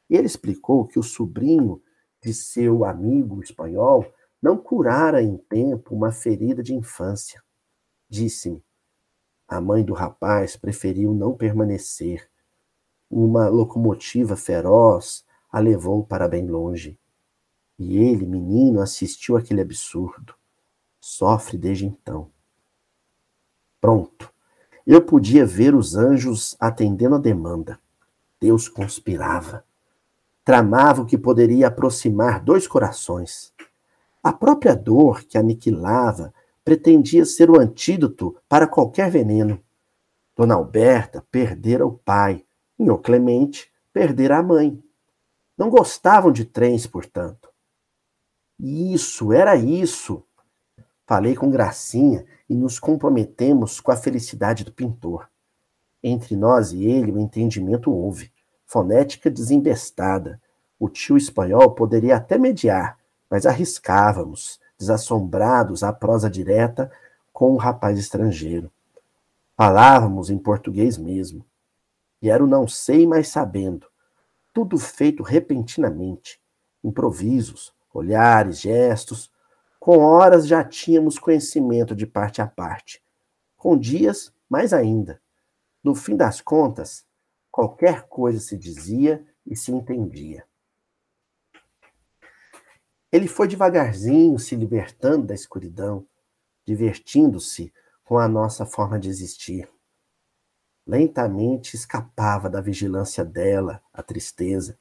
Ele 0.09 0.27
explicou 0.27 0.87
que 0.87 0.99
o 0.99 1.03
sobrinho 1.03 1.83
de 2.19 2.33
seu 2.33 2.83
amigo 2.83 3.43
espanhol 3.43 4.07
não 4.41 4.57
curara 4.57 5.23
em 5.23 5.37
tempo 5.37 5.95
uma 5.95 6.11
ferida 6.11 6.63
de 6.63 6.75
infância. 6.75 7.43
Disse-me: 8.09 8.65
a 9.47 9.61
mãe 9.61 9.85
do 9.85 9.93
rapaz 9.93 10.57
preferiu 10.57 11.13
não 11.13 11.37
permanecer. 11.37 12.27
Uma 13.11 13.51
locomotiva 13.51 14.35
feroz 14.35 15.27
a 15.51 15.59
levou 15.61 16.07
para 16.07 16.27
bem 16.27 16.47
longe. 16.47 16.99
E 17.79 17.99
ele, 17.99 18.25
menino, 18.25 18.81
assistiu 18.81 19.37
àquele 19.37 19.61
absurdo. 19.61 20.35
Sofre 21.05 21.59
desde 21.59 21.85
então. 21.85 22.31
Pronto. 23.81 24.33
Eu 24.87 25.03
podia 25.03 25.45
ver 25.45 25.75
os 25.75 25.97
anjos 25.97 26.57
atendendo 26.61 27.17
a 27.17 27.19
demanda. 27.19 27.77
Deus 28.41 28.69
conspirava. 28.69 29.65
Tramava 30.45 31.03
o 31.03 31.05
que 31.05 31.19
poderia 31.19 31.67
aproximar 31.67 32.41
dois 32.41 32.69
corações. 32.69 33.53
A 34.23 34.33
própria 34.33 34.77
dor 34.77 35.25
que 35.25 35.37
aniquilava 35.37 36.33
pretendia 36.65 37.25
ser 37.25 37.51
o 37.51 37.59
antídoto 37.59 38.37
para 38.49 38.69
qualquer 38.69 39.11
veneno. 39.11 39.61
Dona 40.37 40.55
Alberta 40.55 41.27
perdera 41.33 41.85
o 41.85 41.99
pai, 41.99 42.45
o 42.79 42.97
Clemente 42.97 43.73
perdera 43.93 44.39
a 44.39 44.43
mãe. 44.43 44.81
Não 45.59 45.69
gostavam 45.69 46.31
de 46.31 46.45
trens, 46.45 46.87
portanto. 46.87 47.49
Isso, 48.61 49.33
era 49.33 49.57
isso. 49.57 50.25
Falei 51.07 51.35
com 51.35 51.51
Gracinha 51.51 52.25
e 52.49 52.55
nos 52.55 52.79
comprometemos 52.79 53.81
com 53.81 53.91
a 53.91 53.97
felicidade 53.97 54.65
do 54.65 54.73
pintor. 54.73 55.29
Entre 56.03 56.37
nós 56.37 56.73
e 56.73 56.85
ele, 56.85 57.13
o 57.13 57.19
entendimento 57.19 57.93
houve. 57.93 58.33
Fonética 58.67 59.31
desembestada. 59.31 60.41
O 60.79 60.89
tio 60.89 61.17
espanhol 61.17 61.73
poderia 61.73 62.17
até 62.17 62.39
mediar, 62.39 62.99
mas 63.31 63.47
arriscávamos, 63.47 64.61
desassombrados 64.79 65.83
à 65.83 65.93
prosa 65.93 66.29
direta 66.29 66.91
com 67.33 67.53
o 67.53 67.57
rapaz 67.57 67.99
estrangeiro. 67.99 68.71
Falávamos 69.57 70.29
em 70.29 70.39
português 70.39 70.99
mesmo. 70.99 71.45
E 72.21 72.31
era 72.31 72.43
o 72.43 72.47
não 72.47 72.69
sei, 72.69 73.07
mas 73.07 73.29
sabendo. 73.29 73.87
Tudo 74.53 74.79
feito 74.79 75.23
repentinamente. 75.23 76.41
Improvisos, 76.83 77.73
olhares, 77.93 78.61
gestos. 78.61 79.32
Com 79.83 79.99
horas 79.99 80.47
já 80.47 80.62
tínhamos 80.62 81.19
conhecimento 81.19 81.93
de 81.93 82.07
parte 82.07 82.41
a 82.41 82.47
parte. 82.47 83.03
Com 83.57 83.77
dias, 83.77 84.33
mais 84.49 84.73
ainda. 84.73 85.21
No 85.83 85.93
fim 85.93 86.17
das 86.17 86.41
contas, 86.41 87.05
qualquer 87.51 88.03
coisa 88.03 88.39
se 88.39 88.57
dizia 88.57 89.27
e 89.45 89.57
se 89.57 89.73
entendia. 89.73 90.47
Ele 93.11 93.27
foi 93.27 93.49
devagarzinho 93.49 94.39
se 94.39 94.55
libertando 94.55 95.27
da 95.27 95.35
escuridão, 95.35 96.07
divertindo-se 96.65 97.75
com 98.05 98.19
a 98.19 98.29
nossa 98.29 98.65
forma 98.65 99.01
de 99.01 99.09
existir. 99.09 99.69
Lentamente 100.87 101.75
escapava 101.75 102.49
da 102.49 102.61
vigilância 102.61 103.25
dela, 103.25 103.83
a 103.93 104.01
tristeza, 104.01 104.79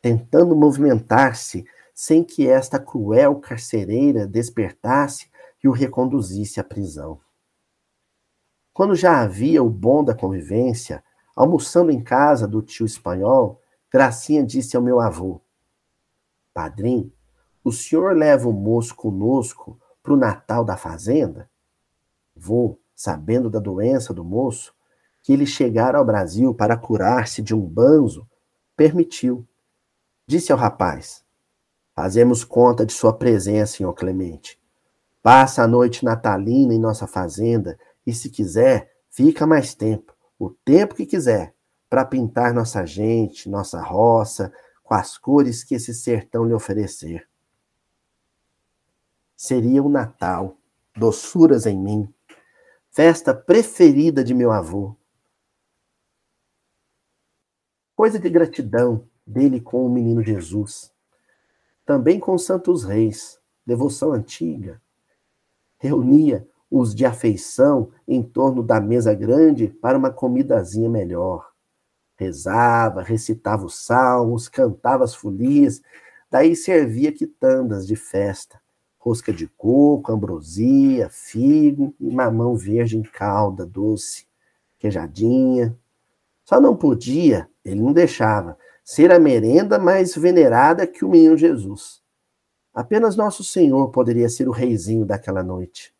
tentando 0.00 0.56
movimentar-se 0.56 1.64
sem 1.94 2.24
que 2.24 2.48
esta 2.48 2.78
cruel 2.78 3.36
carcereira 3.36 4.26
despertasse 4.26 5.30
e 5.62 5.68
o 5.68 5.72
reconduzisse 5.72 6.58
à 6.58 6.64
prisão. 6.64 7.20
Quando 8.72 8.94
já 8.94 9.20
havia 9.20 9.62
o 9.62 9.68
bom 9.68 10.02
da 10.02 10.14
convivência, 10.14 11.04
almoçando 11.36 11.90
em 11.90 12.02
casa 12.02 12.48
do 12.48 12.62
tio 12.62 12.86
espanhol, 12.86 13.60
Gracinha 13.90 14.42
disse 14.42 14.76
ao 14.76 14.82
meu 14.82 14.98
avô: 14.98 15.40
Padrinho, 16.54 17.12
o 17.62 17.70
senhor 17.70 18.16
leva 18.16 18.48
o 18.48 18.52
moço 18.52 18.94
conosco 18.94 19.78
para 20.02 20.14
o 20.14 20.16
Natal 20.16 20.64
da 20.64 20.76
fazenda? 20.76 21.50
Vou, 22.34 22.80
sabendo 22.94 23.50
da 23.50 23.60
doença 23.60 24.14
do 24.14 24.24
moço, 24.24 24.74
que 25.22 25.32
ele 25.32 25.46
chegara 25.46 25.98
ao 25.98 26.04
Brasil 26.04 26.54
para 26.54 26.76
curar-se 26.76 27.42
de 27.42 27.54
um 27.54 27.60
banzo, 27.60 28.28
permitiu. 28.74 29.46
Disse 30.26 30.50
ao 30.50 30.58
rapaz: 30.58 31.21
Fazemos 32.02 32.42
conta 32.42 32.84
de 32.84 32.92
sua 32.92 33.16
presença, 33.16 33.76
senhor 33.76 33.94
Clemente. 33.94 34.60
Passa 35.22 35.62
a 35.62 35.68
noite 35.68 36.04
natalina 36.04 36.74
em 36.74 36.78
nossa 36.80 37.06
fazenda 37.06 37.78
e, 38.04 38.12
se 38.12 38.28
quiser, 38.28 38.92
fica 39.08 39.46
mais 39.46 39.72
tempo, 39.72 40.12
o 40.36 40.50
tempo 40.50 40.96
que 40.96 41.06
quiser, 41.06 41.54
para 41.88 42.04
pintar 42.04 42.52
nossa 42.52 42.84
gente, 42.84 43.48
nossa 43.48 43.80
roça, 43.80 44.52
com 44.82 44.94
as 44.94 45.16
cores 45.16 45.62
que 45.62 45.76
esse 45.76 45.94
sertão 45.94 46.44
lhe 46.44 46.52
oferecer. 46.52 47.28
Seria 49.36 49.80
o 49.80 49.88
Natal, 49.88 50.56
doçuras 50.96 51.66
em 51.66 51.78
mim, 51.78 52.12
festa 52.90 53.32
preferida 53.32 54.24
de 54.24 54.34
meu 54.34 54.50
avô. 54.50 54.96
Coisa 57.94 58.18
de 58.18 58.28
gratidão 58.28 59.06
dele 59.24 59.60
com 59.60 59.86
o 59.86 59.88
menino 59.88 60.20
Jesus, 60.20 60.91
também 61.84 62.18
com 62.20 62.34
os 62.34 62.44
santos 62.44 62.84
reis, 62.84 63.38
devoção 63.66 64.12
antiga. 64.12 64.80
Reunia 65.78 66.46
os 66.70 66.94
de 66.94 67.04
afeição 67.04 67.90
em 68.08 68.22
torno 68.22 68.62
da 68.62 68.80
mesa 68.80 69.12
grande 69.14 69.68
para 69.68 69.98
uma 69.98 70.10
comidazinha 70.10 70.88
melhor. 70.88 71.50
Rezava, 72.16 73.02
recitava 73.02 73.66
os 73.66 73.84
salmos, 73.84 74.48
cantava 74.48 75.04
as 75.04 75.14
folias, 75.14 75.82
daí 76.30 76.56
servia 76.56 77.12
quitandas 77.12 77.86
de 77.86 77.94
festa, 77.94 78.60
rosca 78.98 79.32
de 79.32 79.46
coco, 79.48 80.12
ambrosia, 80.12 81.10
figo 81.10 81.94
e 82.00 82.10
mamão 82.10 82.56
verde 82.56 82.96
em 82.96 83.02
calda 83.02 83.66
doce, 83.66 84.26
queijadinha. 84.78 85.76
Só 86.44 86.60
não 86.60 86.74
podia, 86.74 87.50
ele 87.64 87.80
não 87.80 87.92
deixava, 87.92 88.56
ser 88.94 89.10
a 89.10 89.18
merenda 89.18 89.78
mais 89.78 90.14
venerada 90.14 90.86
que 90.86 91.02
o 91.02 91.08
menino 91.08 91.34
Jesus. 91.34 92.02
Apenas 92.74 93.16
nosso 93.16 93.42
Senhor 93.42 93.90
poderia 93.90 94.28
ser 94.28 94.46
o 94.46 94.52
reizinho 94.52 95.06
daquela 95.06 95.42
noite. 95.42 95.94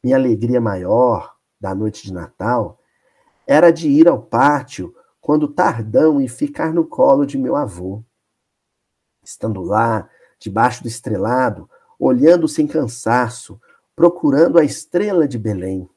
Minha 0.00 0.14
alegria 0.14 0.60
maior 0.60 1.34
da 1.60 1.74
noite 1.74 2.04
de 2.04 2.12
Natal 2.12 2.78
era 3.44 3.72
de 3.72 3.88
ir 3.88 4.06
ao 4.06 4.22
pátio 4.22 4.94
quando 5.20 5.48
tardão 5.48 6.20
e 6.20 6.28
ficar 6.28 6.72
no 6.72 6.86
colo 6.86 7.26
de 7.26 7.36
meu 7.36 7.56
avô. 7.56 8.04
Estando 9.20 9.60
lá, 9.60 10.08
debaixo 10.38 10.84
do 10.84 10.88
estrelado, 10.88 11.68
olhando 11.98 12.46
sem 12.46 12.68
cansaço, 12.68 13.60
procurando 13.96 14.60
a 14.60 14.64
estrela 14.64 15.26
de 15.26 15.36
Belém. 15.36 15.90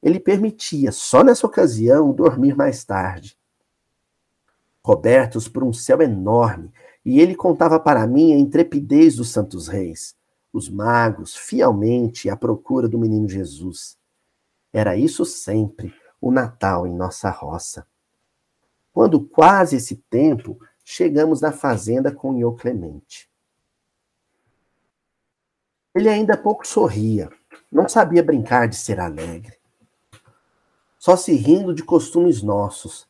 Ele 0.00 0.20
permitia, 0.20 0.92
só 0.92 1.24
nessa 1.24 1.44
ocasião, 1.44 2.12
dormir 2.12 2.54
mais 2.54 2.84
tarde. 2.84 3.36
Cobertos 4.86 5.48
por 5.48 5.64
um 5.64 5.72
céu 5.72 6.00
enorme, 6.00 6.72
e 7.04 7.18
ele 7.18 7.34
contava 7.34 7.80
para 7.80 8.06
mim 8.06 8.32
a 8.32 8.38
intrepidez 8.38 9.16
dos 9.16 9.30
santos 9.30 9.66
reis, 9.66 10.14
os 10.52 10.68
magos 10.68 11.34
fielmente 11.34 12.30
à 12.30 12.36
procura 12.36 12.88
do 12.88 12.96
menino 12.96 13.28
Jesus. 13.28 13.98
Era 14.72 14.96
isso 14.96 15.24
sempre, 15.24 15.92
o 16.20 16.30
Natal 16.30 16.86
em 16.86 16.94
nossa 16.94 17.28
roça. 17.30 17.84
Quando 18.92 19.18
quase 19.26 19.74
esse 19.74 19.96
tempo, 20.08 20.56
chegamos 20.84 21.40
na 21.40 21.50
fazenda 21.50 22.12
com 22.12 22.40
o 22.44 22.54
Clemente. 22.54 23.28
Ele 25.96 26.08
ainda 26.08 26.36
pouco 26.36 26.64
sorria, 26.64 27.28
não 27.72 27.88
sabia 27.88 28.22
brincar 28.22 28.68
de 28.68 28.76
ser 28.76 29.00
alegre. 29.00 29.58
Só 30.96 31.16
se 31.16 31.34
rindo 31.34 31.74
de 31.74 31.82
costumes 31.82 32.40
nossos, 32.40 33.08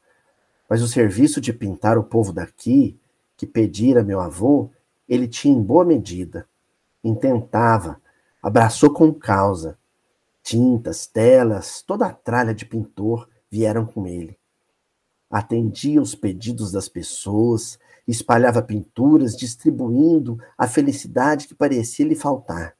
mas 0.68 0.82
o 0.82 0.88
serviço 0.88 1.40
de 1.40 1.52
pintar 1.52 1.96
o 1.98 2.04
povo 2.04 2.32
daqui, 2.32 2.98
que 3.36 3.46
pedira 3.46 4.02
meu 4.02 4.20
avô, 4.20 4.70
ele 5.08 5.28
tinha 5.28 5.56
em 5.56 5.62
boa 5.62 5.84
medida 5.84 6.46
intentava, 7.06 8.00
abraçou 8.42 8.92
com 8.92 9.12
causa. 9.12 9.78
Tintas, 10.42 11.06
telas, 11.06 11.82
toda 11.82 12.06
a 12.06 12.12
tralha 12.12 12.54
de 12.54 12.64
pintor 12.64 13.28
vieram 13.50 13.86
com 13.86 14.06
ele. 14.06 14.38
Atendia 15.30 16.00
os 16.00 16.14
pedidos 16.14 16.70
das 16.70 16.88
pessoas, 16.88 17.78
espalhava 18.06 18.62
pinturas, 18.62 19.36
distribuindo 19.36 20.38
a 20.56 20.68
felicidade 20.68 21.48
que 21.48 21.54
parecia 21.54 22.06
lhe 22.06 22.14
faltar. 22.14 22.76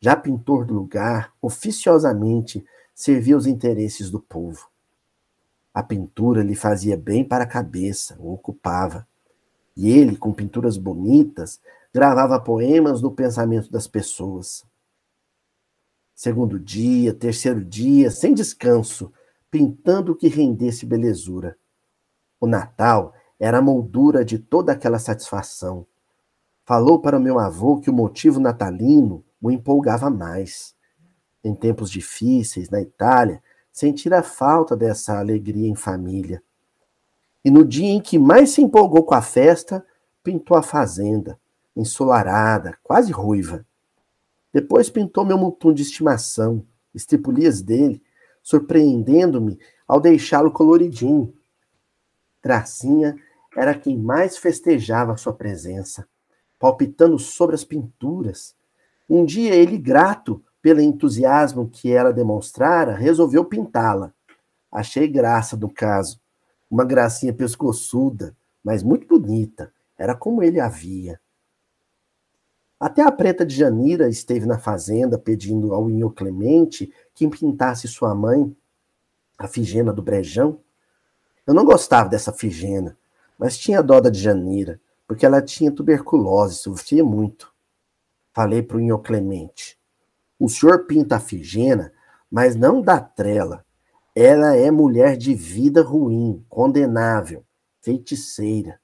Já 0.00 0.16
pintor 0.16 0.64
do 0.64 0.74
lugar, 0.74 1.32
oficiosamente 1.40 2.64
servia 2.94 3.36
os 3.36 3.46
interesses 3.46 4.10
do 4.10 4.18
povo. 4.18 4.69
A 5.72 5.82
pintura 5.82 6.42
lhe 6.42 6.54
fazia 6.54 6.96
bem 6.96 7.24
para 7.24 7.44
a 7.44 7.46
cabeça, 7.46 8.16
o 8.18 8.32
ocupava. 8.32 9.06
E 9.76 9.90
ele, 9.90 10.16
com 10.16 10.32
pinturas 10.32 10.76
bonitas, 10.76 11.60
gravava 11.92 12.40
poemas 12.40 13.00
no 13.00 13.10
pensamento 13.10 13.70
das 13.70 13.86
pessoas. 13.86 14.64
Segundo 16.14 16.58
dia, 16.58 17.14
terceiro 17.14 17.64
dia, 17.64 18.10
sem 18.10 18.34
descanso, 18.34 19.12
pintando 19.50 20.12
o 20.12 20.16
que 20.16 20.28
rendesse 20.28 20.84
belezura. 20.84 21.56
O 22.40 22.46
Natal 22.46 23.14
era 23.38 23.58
a 23.58 23.62
moldura 23.62 24.24
de 24.24 24.38
toda 24.38 24.72
aquela 24.72 24.98
satisfação. 24.98 25.86
Falou 26.64 27.00
para 27.00 27.16
o 27.16 27.20
meu 27.20 27.38
avô 27.38 27.80
que 27.80 27.90
o 27.90 27.92
motivo 27.94 28.38
natalino 28.38 29.24
o 29.40 29.50
empolgava 29.50 30.10
mais. 30.10 30.74
Em 31.42 31.54
tempos 31.54 31.90
difíceis, 31.90 32.68
na 32.68 32.82
Itália, 32.82 33.42
sentira 33.72 34.22
falta 34.22 34.76
dessa 34.76 35.18
alegria 35.18 35.68
em 35.68 35.74
família. 35.74 36.42
E 37.44 37.50
no 37.50 37.64
dia 37.64 37.88
em 37.88 38.00
que 38.00 38.18
mais 38.18 38.50
se 38.50 38.62
empolgou 38.62 39.04
com 39.04 39.14
a 39.14 39.22
festa, 39.22 39.84
pintou 40.22 40.56
a 40.56 40.62
fazenda, 40.62 41.38
ensolarada, 41.74 42.76
quase 42.82 43.12
ruiva. 43.12 43.64
Depois 44.52 44.90
pintou 44.90 45.24
meu 45.24 45.38
mutum 45.38 45.72
de 45.72 45.82
estimação, 45.82 46.66
estripulias 46.94 47.62
dele, 47.62 48.02
surpreendendo-me 48.42 49.58
ao 49.86 50.00
deixá-lo 50.00 50.50
coloridinho. 50.50 51.32
Gracinha 52.42 53.16
era 53.56 53.74
quem 53.74 53.98
mais 53.98 54.36
festejava 54.36 55.12
a 55.12 55.16
sua 55.16 55.32
presença, 55.32 56.06
palpitando 56.58 57.18
sobre 57.18 57.54
as 57.54 57.64
pinturas. 57.64 58.54
Um 59.08 59.24
dia 59.24 59.54
ele, 59.54 59.78
grato 59.78 60.42
pelo 60.62 60.80
entusiasmo 60.80 61.68
que 61.68 61.90
ela 61.92 62.12
demonstrara, 62.12 62.94
resolveu 62.94 63.44
pintá-la. 63.44 64.12
Achei 64.70 65.08
graça 65.08 65.56
no 65.56 65.72
caso. 65.72 66.20
Uma 66.70 66.84
gracinha 66.84 67.32
pescoçuda, 67.32 68.36
mas 68.62 68.82
muito 68.82 69.06
bonita. 69.06 69.72
Era 69.98 70.14
como 70.14 70.42
ele 70.42 70.60
havia. 70.60 71.20
Até 72.78 73.02
a 73.02 73.12
preta 73.12 73.44
de 73.44 73.54
Janira 73.54 74.08
esteve 74.08 74.46
na 74.46 74.58
fazenda 74.58 75.18
pedindo 75.18 75.74
ao 75.74 75.90
Inho 75.90 76.10
Clemente 76.10 76.90
que 77.14 77.28
pintasse 77.28 77.86
sua 77.86 78.14
mãe, 78.14 78.56
a 79.36 79.46
Figena 79.46 79.92
do 79.92 80.02
Brejão. 80.02 80.60
Eu 81.46 81.52
não 81.52 81.64
gostava 81.64 82.08
dessa 82.08 82.32
Figena, 82.32 82.96
mas 83.38 83.58
tinha 83.58 83.82
dó 83.82 84.00
da 84.00 84.12
Janira, 84.12 84.80
porque 85.06 85.26
ela 85.26 85.42
tinha 85.42 85.72
tuberculose, 85.72 86.54
sofria 86.54 87.04
muito. 87.04 87.52
Falei 88.32 88.62
para 88.62 88.76
o 88.76 88.80
Inho 88.80 88.98
Clemente: 88.98 89.79
o 90.40 90.48
senhor 90.48 90.86
pinta 90.86 91.16
a 91.16 91.20
Figena, 91.20 91.92
mas 92.30 92.56
não 92.56 92.80
dá 92.80 92.98
trela. 92.98 93.62
Ela 94.16 94.56
é 94.56 94.70
mulher 94.70 95.14
de 95.14 95.34
vida 95.34 95.82
ruim, 95.82 96.42
condenável, 96.48 97.44
feiticeira. 97.82 98.80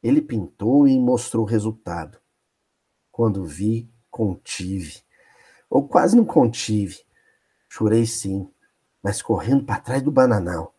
Ele 0.00 0.22
pintou 0.22 0.86
e 0.86 0.96
mostrou 0.96 1.44
o 1.44 1.48
resultado. 1.48 2.18
Quando 3.10 3.44
vi, 3.44 3.90
contive. 4.08 5.02
Ou 5.68 5.88
quase 5.88 6.16
não 6.16 6.24
contive. 6.24 7.00
Chorei 7.68 8.06
sim, 8.06 8.48
mas 9.02 9.20
correndo 9.20 9.64
para 9.64 9.80
trás 9.80 10.02
do 10.02 10.12
bananal. 10.12 10.72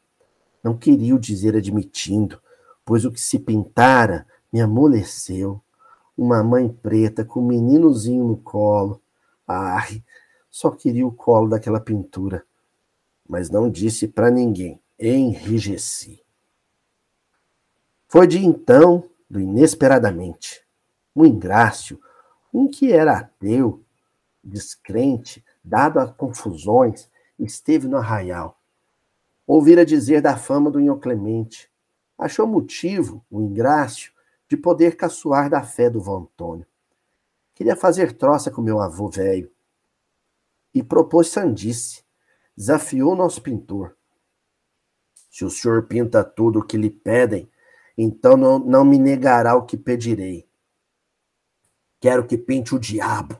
Não 0.64 0.78
queria 0.78 1.16
o 1.16 1.20
dizer 1.20 1.56
admitindo, 1.56 2.42
pois 2.86 3.04
o 3.04 3.12
que 3.12 3.20
se 3.20 3.38
pintara 3.38 4.26
me 4.54 4.62
amoleceu. 4.62 5.62
Uma 6.18 6.42
mãe 6.42 6.70
preta 6.70 7.26
com 7.26 7.42
um 7.42 7.48
meninozinho 7.48 8.24
no 8.24 8.38
colo. 8.38 9.02
Ai, 9.52 10.04
só 10.50 10.72
queria 10.72 11.06
o 11.06 11.12
colo 11.12 11.50
daquela 11.50 11.80
pintura. 11.80 12.46
Mas 13.28 13.50
não 13.50 13.70
disse 13.70 14.08
para 14.08 14.32
ninguém. 14.32 14.80
Enrijeci. 15.00 16.24
Foi 18.08 18.28
de 18.28 18.38
então, 18.44 19.10
do 19.30 19.40
inesperadamente. 19.40 20.62
Um 21.16 21.26
ingrácio 21.26 22.00
um 22.54 22.68
que 22.68 22.92
era 22.92 23.18
ateu, 23.18 23.82
descrente, 24.44 25.44
dado 25.64 26.00
a 26.00 26.08
confusões, 26.08 27.10
esteve 27.40 27.88
no 27.88 27.98
arraial. 27.98 28.60
Ouvira 29.48 29.86
dizer 29.86 30.22
da 30.22 30.36
fama 30.36 30.70
do 30.70 30.80
Inho 30.80 30.98
Clemente. 30.98 31.70
Achou 32.18 32.46
motivo, 32.46 33.24
o 33.32 33.42
ingrácio, 33.42 34.12
de 34.48 34.58
poder 34.58 34.98
caçoar 34.98 35.50
da 35.50 35.64
fé 35.64 35.90
do 35.90 36.02
vô 36.02 36.18
Antônio. 36.18 36.66
Queria 37.62 37.76
fazer 37.76 38.14
troça 38.14 38.50
com 38.50 38.60
meu 38.60 38.80
avô 38.80 39.08
velho. 39.08 39.52
E 40.74 40.82
propôs 40.82 41.28
sandice. 41.28 42.04
Desafiou 42.58 43.16
nosso 43.16 43.40
pintor. 43.40 43.96
Se 45.30 45.46
o 45.46 45.50
senhor 45.52 45.84
pinta 45.84 46.24
tudo 46.24 46.58
o 46.58 46.66
que 46.66 46.76
lhe 46.76 46.90
pedem, 46.90 47.48
então 47.96 48.36
não, 48.36 48.58
não 48.58 48.84
me 48.84 48.98
negará 48.98 49.56
o 49.56 49.64
que 49.64 49.78
pedirei. 49.78 50.50
Quero 52.00 52.26
que 52.26 52.36
pinte 52.36 52.74
o 52.74 52.80
diabo. 52.80 53.40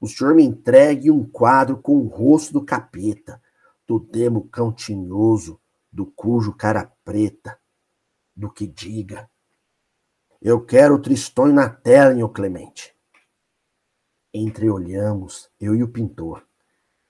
O 0.00 0.08
senhor 0.08 0.34
me 0.34 0.42
entregue 0.42 1.08
um 1.08 1.24
quadro 1.24 1.80
com 1.80 1.98
o 1.98 2.08
rosto 2.08 2.54
do 2.54 2.64
capeta, 2.64 3.40
do 3.86 4.00
demo 4.00 4.48
cantinhoso, 4.48 5.60
do 5.92 6.04
cujo 6.04 6.52
cara 6.52 6.92
preta, 7.04 7.56
do 8.34 8.50
que 8.50 8.66
diga. 8.66 9.30
Eu 10.42 10.60
quero 10.66 10.96
o 10.96 11.00
Tristonho 11.00 11.54
na 11.54 11.68
tela, 11.68 12.12
Nho 12.12 12.28
Clemente. 12.28 12.98
Entreolhamos, 14.32 15.50
eu 15.60 15.74
e 15.74 15.82
o 15.82 15.88
pintor, 15.88 16.46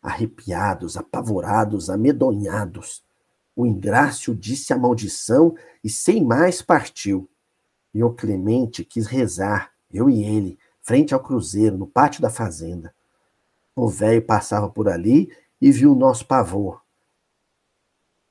arrepiados, 0.03 0.97
apavorados, 0.97 1.91
amedonhados. 1.91 3.05
O 3.55 3.67
ingrácio 3.67 4.35
disse 4.35 4.73
a 4.73 4.79
maldição 4.79 5.55
e 5.85 5.91
sem 5.91 6.25
mais 6.25 6.63
partiu. 6.63 7.29
E 7.93 8.03
o 8.03 8.11
Clemente 8.11 8.85
quis 8.85 9.07
rezar, 9.07 9.73
eu 9.93 10.09
e 10.09 10.25
ele, 10.25 10.59
frente 10.81 11.13
ao 11.13 11.21
cruzeiro, 11.21 11.77
no 11.77 11.87
pátio 11.87 12.23
da 12.23 12.31
fazenda. 12.31 12.95
O 13.77 13.89
velho 13.89 14.23
passava 14.23 14.69
por 14.69 14.89
ali 14.89 15.31
e 15.61 15.71
viu 15.71 15.93
o 15.93 15.99
nosso 15.99 16.27
pavor. 16.27 16.81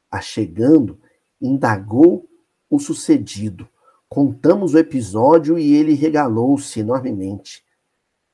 Achegando, 0.10 1.00
indagou 1.40 2.28
o 2.70 2.80
sucedido. 2.80 3.70
Contamos 4.08 4.74
o 4.74 4.80
episódio 4.80 5.60
e 5.60 5.76
ele 5.76 5.94
regalou-se 5.94 6.80
enormemente. 6.80 7.64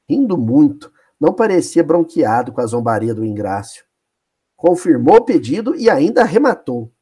Rindo 0.08 0.38
muito, 0.38 0.94
não 1.20 1.34
parecia 1.34 1.84
bronqueado 1.84 2.52
com 2.52 2.62
a 2.62 2.65
zombaria 2.65 3.13
do 3.13 3.26
ingrácio. 3.26 3.86
Confirmou 4.56 5.18
o 5.18 5.26
pedido 5.26 5.76
e 5.76 5.89
ainda 5.89 6.22
arrematou. 6.22 6.94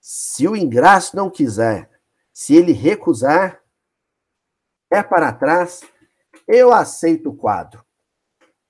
Se 0.00 0.46
o 0.46 0.54
ingrácio 0.54 1.16
não 1.16 1.30
quiser, 1.30 1.90
se 2.32 2.54
ele 2.54 2.72
recusar, 2.72 3.62
é 4.90 5.02
para 5.02 5.32
trás, 5.32 5.82
eu 6.46 6.72
aceito 6.72 7.30
o 7.30 7.36
quadro. 7.36 7.84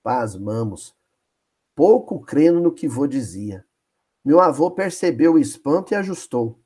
Pasmamos, 0.01 0.95
pouco 1.75 2.19
crendo 2.21 2.59
no 2.59 2.71
que 2.71 2.87
vô 2.87 3.05
dizia. 3.05 3.65
Meu 4.23 4.39
avô 4.39 4.71
percebeu 4.71 5.33
o 5.33 5.39
espanto 5.39 5.93
e 5.93 5.95
ajustou. 5.95 6.59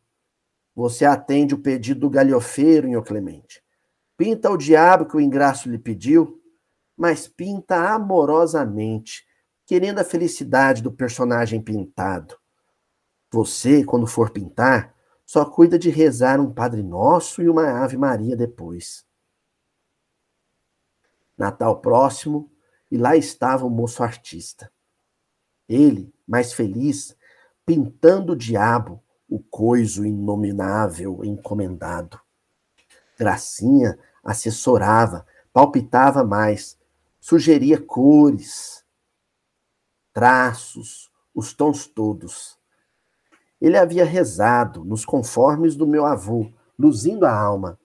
Você 0.76 1.04
atende 1.04 1.54
o 1.54 1.62
pedido 1.62 2.02
do 2.02 2.10
galhofeiro, 2.10 2.88
Nhô 2.88 3.02
Clemente. 3.02 3.64
Pinta 4.20 4.52
o 4.52 4.58
diabo 4.58 5.06
que 5.06 5.16
o 5.16 5.22
ingresso 5.22 5.70
lhe 5.70 5.80
pediu, 5.80 6.44
mas 6.98 7.26
pinta 7.26 7.94
amorosamente, 7.94 9.26
querendo 9.66 10.00
a 10.00 10.04
felicidade 10.04 10.84
do 10.84 10.92
personagem 10.92 11.62
pintado. 11.62 12.38
Você, 13.32 13.82
quando 13.86 14.06
for 14.06 14.32
pintar, 14.32 14.94
só 15.26 15.46
cuida 15.46 15.80
de 15.80 15.90
rezar 15.90 16.38
um 16.42 16.54
Padre 16.54 16.84
Nosso 16.84 17.42
e 17.42 17.48
uma 17.48 17.82
Ave 17.82 17.96
Maria 17.96 18.36
depois. 18.36 19.06
Natal 21.38 21.80
próximo, 21.80 22.52
e 22.92 22.98
lá 22.98 23.16
estava 23.16 23.66
o 23.66 23.70
moço 23.70 24.04
artista. 24.04 24.70
Ele, 25.66 26.14
mais 26.28 26.52
feliz, 26.52 27.16
pintando 27.66 28.34
o 28.34 28.36
diabo, 28.36 29.02
o 29.30 29.40
coiso 29.40 30.06
inominável 30.06 31.24
encomendado. 31.24 32.20
Gracinha 33.18 33.98
assessorava, 34.24 35.26
palpitava 35.52 36.24
mais, 36.24 36.78
sugeria 37.20 37.80
cores, 37.82 38.84
traços, 40.14 41.10
os 41.34 41.54
tons 41.54 41.86
todos. 41.88 42.58
Ele 43.60 43.78
havia 43.78 44.06
rezado 44.06 44.84
nos 44.86 45.06
conformes 45.06 45.76
do 45.76 45.86
meu 45.86 46.06
avô, 46.06 46.52
luzindo 46.78 47.26
a 47.26 47.34
alma, 47.34 47.80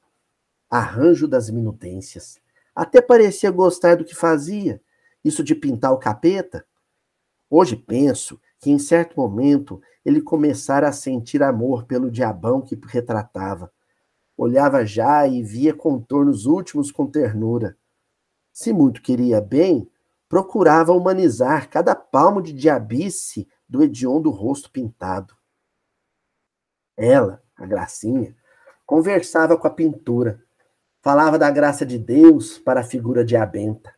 arranjo 0.71 1.27
das 1.27 1.51
minutências. 1.51 2.39
Até 2.75 3.01
parecia 3.01 3.51
gostar 3.51 3.97
do 3.97 4.05
que 4.05 4.15
fazia, 4.15 4.81
isso 5.25 5.43
de 5.43 5.55
pintar 5.55 5.93
o 5.93 5.99
capeta. 5.99 6.65
Hoje 7.49 7.77
penso 7.77 8.41
que 8.59 8.71
em 8.71 8.79
certo 8.79 9.17
momento 9.17 9.81
ele 10.05 10.21
começara 10.21 10.89
a 10.89 10.93
sentir 10.93 11.43
amor 11.43 11.85
pelo 11.85 12.11
diabão 12.11 12.61
que 12.61 12.79
retratava. 12.87 13.73
Olhava 14.37 14.85
já 14.85 15.27
e 15.27 15.43
via 15.43 15.75
contornos 15.75 16.47
últimos 16.47 16.91
com 16.91 17.07
ternura. 17.07 17.77
Se 18.53 18.73
muito 18.73 19.03
queria 19.03 19.41
bem, 19.41 19.91
procurava 20.29 20.93
humanizar 20.93 21.69
cada 21.71 21.95
palmo 21.95 22.43
de 22.43 22.53
diabice 22.53 23.49
do 23.69 23.83
hediondo 23.83 24.31
rosto 24.31 24.71
pintado. 24.71 25.35
Ela, 26.97 27.43
a 27.57 27.67
Gracinha, 27.67 28.37
conversava 28.87 29.57
com 29.57 29.67
a 29.67 29.71
pintura, 29.71 30.45
Falava 31.05 31.39
da 31.39 31.51
graça 31.51 31.85
de 31.85 31.99
Deus 31.99 32.57
para 32.57 32.81
a 32.81 32.83
figura 32.83 33.23
de 33.23 33.37
Abenta. 33.37 33.95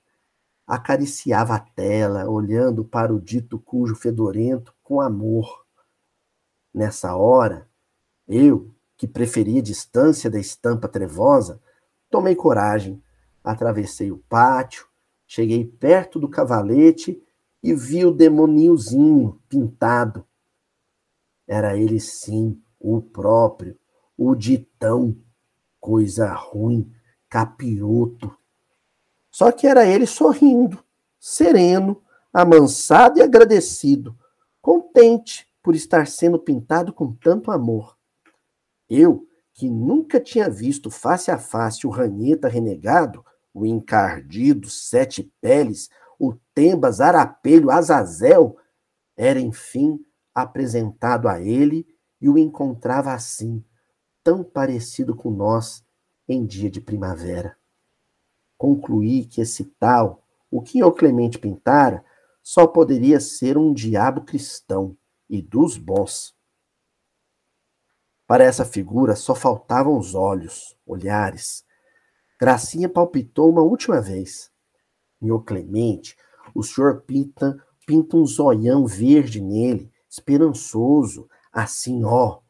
Acariciava 0.66 1.54
a 1.54 1.60
tela, 1.60 2.28
olhando 2.28 2.84
para 2.84 3.14
o 3.14 3.20
dito 3.20 3.60
cujo 3.60 3.94
fedorento 3.94 4.74
com 4.82 5.00
amor. 5.00 5.64
Nessa 6.74 7.14
hora, 7.14 7.70
eu, 8.26 8.74
que 8.96 9.06
preferia 9.06 9.60
distância 9.60 10.30
da 10.30 10.38
estampa 10.38 10.88
trevosa, 10.88 11.60
tomei 12.10 12.34
coragem, 12.34 13.02
atravessei 13.44 14.10
o 14.10 14.18
pátio, 14.28 14.86
cheguei 15.26 15.64
perto 15.64 16.18
do 16.18 16.28
cavalete 16.28 17.22
e 17.62 17.74
vi 17.74 18.04
o 18.04 18.12
demoniozinho 18.12 19.40
pintado. 19.48 20.24
Era 21.46 21.76
ele 21.76 22.00
sim, 22.00 22.60
o 22.80 23.00
próprio, 23.00 23.78
o 24.16 24.34
ditão, 24.34 25.16
coisa 25.80 26.32
ruim, 26.32 26.90
capiroto. 27.28 28.36
Só 29.30 29.52
que 29.52 29.66
era 29.66 29.86
ele 29.86 30.06
sorrindo, 30.06 30.82
sereno, 31.18 32.02
amansado 32.32 33.18
e 33.18 33.22
agradecido, 33.22 34.16
contente 34.60 35.46
por 35.62 35.74
estar 35.74 36.06
sendo 36.06 36.38
pintado 36.38 36.92
com 36.92 37.12
tanto 37.12 37.50
amor. 37.50 37.95
Eu, 38.88 39.26
que 39.54 39.68
nunca 39.68 40.20
tinha 40.20 40.50
visto 40.50 40.90
face 40.90 41.30
a 41.30 41.38
face 41.38 41.86
o 41.86 41.90
ranheta 41.90 42.48
renegado, 42.48 43.24
o 43.52 43.64
encardido 43.64 44.68
sete 44.68 45.32
peles, 45.40 45.88
o 46.18 46.34
tembas 46.54 47.00
arapelho 47.00 47.70
azazel, 47.70 48.56
era 49.16 49.40
enfim 49.40 49.98
apresentado 50.34 51.28
a 51.28 51.40
ele 51.40 51.86
e 52.20 52.28
o 52.28 52.36
encontrava 52.36 53.12
assim, 53.12 53.64
tão 54.22 54.44
parecido 54.44 55.16
com 55.16 55.30
nós 55.30 55.82
em 56.28 56.44
dia 56.44 56.70
de 56.70 56.80
primavera. 56.80 57.56
Concluí 58.58 59.24
que 59.24 59.40
esse 59.40 59.64
tal, 59.78 60.22
o 60.50 60.60
que 60.60 60.82
o 60.82 60.92
Clemente 60.92 61.38
pintara, 61.38 62.04
só 62.42 62.66
poderia 62.66 63.20
ser 63.20 63.56
um 63.56 63.72
diabo 63.72 64.22
cristão 64.22 64.96
e 65.28 65.40
dos 65.40 65.78
bons. 65.78 66.35
Para 68.26 68.42
essa 68.42 68.64
figura 68.64 69.14
só 69.14 69.34
faltavam 69.34 69.96
os 69.96 70.14
olhos, 70.14 70.76
olhares. 70.84 71.64
Gracinha 72.40 72.88
palpitou 72.88 73.48
uma 73.50 73.62
última 73.62 74.00
vez. 74.00 74.50
Meu 75.20 75.40
Clemente, 75.40 76.16
o 76.54 76.62
senhor 76.62 77.02
pinta, 77.02 77.56
pinta 77.86 78.16
um 78.16 78.26
zoião 78.26 78.84
verde 78.84 79.40
nele, 79.40 79.92
esperançoso, 80.10 81.28
assim, 81.52 82.04
ó. 82.04 82.40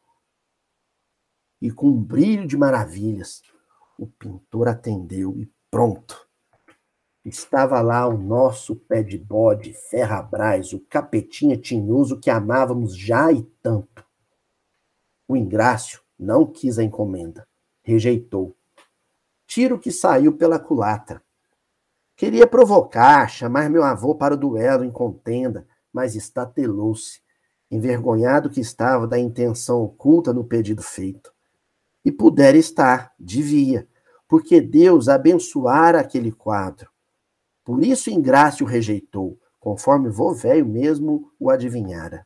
E 1.61 1.71
com 1.71 1.89
um 1.89 2.01
brilho 2.03 2.47
de 2.47 2.57
maravilhas. 2.57 3.41
O 3.99 4.07
pintor 4.07 4.67
atendeu 4.67 5.37
e 5.39 5.51
pronto. 5.69 6.27
Estava 7.23 7.81
lá 7.81 8.07
o 8.07 8.17
nosso 8.17 8.75
pé 8.75 9.03
de 9.03 9.17
bode, 9.17 9.73
ferrabras, 9.89 10.71
o 10.73 10.79
capetinha 10.79 11.57
tinhoso 11.57 12.19
que 12.19 12.29
amávamos 12.29 12.97
já 12.97 13.31
e 13.31 13.43
tanto. 13.61 14.06
O 15.27 15.35
Ingrácio 15.35 16.01
não 16.17 16.45
quis 16.45 16.79
a 16.79 16.83
encomenda, 16.83 17.47
rejeitou. 17.83 18.55
Tiro 19.45 19.77
que 19.77 19.91
saiu 19.91 20.33
pela 20.33 20.57
culatra. 20.57 21.21
Queria 22.15 22.47
provocar, 22.47 23.29
chamar 23.29 23.69
meu 23.69 23.83
avô 23.83 24.15
para 24.15 24.33
o 24.33 24.37
duelo 24.37 24.83
em 24.83 24.91
contenda, 24.91 25.67
mas 25.91 26.15
estatelou-se, 26.15 27.21
envergonhado 27.69 28.49
que 28.49 28.61
estava 28.61 29.05
da 29.05 29.19
intenção 29.19 29.83
oculta 29.83 30.33
no 30.33 30.43
pedido 30.43 30.81
feito. 30.81 31.33
E 32.03 32.11
pudera 32.11 32.57
estar, 32.57 33.13
devia, 33.19 33.87
porque 34.27 34.61
Deus 34.61 35.09
abençoara 35.09 35.99
aquele 35.99 36.31
quadro. 36.31 36.89
Por 37.63 37.83
isso 37.83 38.09
Ingrácio 38.09 38.65
rejeitou, 38.65 39.37
conforme 39.59 40.09
vô 40.09 40.33
velho 40.33 40.65
mesmo 40.65 41.31
o 41.37 41.49
adivinhara. 41.49 42.25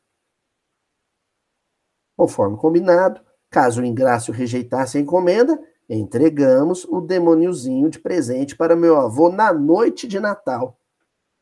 Conforme 2.22 2.56
combinado, 2.56 3.20
caso 3.50 3.82
o 3.82 3.84
Ingrácio 3.84 4.32
rejeitasse 4.32 4.96
a 4.96 5.02
encomenda, 5.02 5.60
entregamos 5.90 6.86
o 6.86 7.02
demôniozinho 7.02 7.90
de 7.90 7.98
presente 7.98 8.56
para 8.56 8.76
meu 8.76 8.96
avô 8.96 9.32
na 9.32 9.52
noite 9.52 10.08
de 10.08 10.20
Natal. 10.20 10.78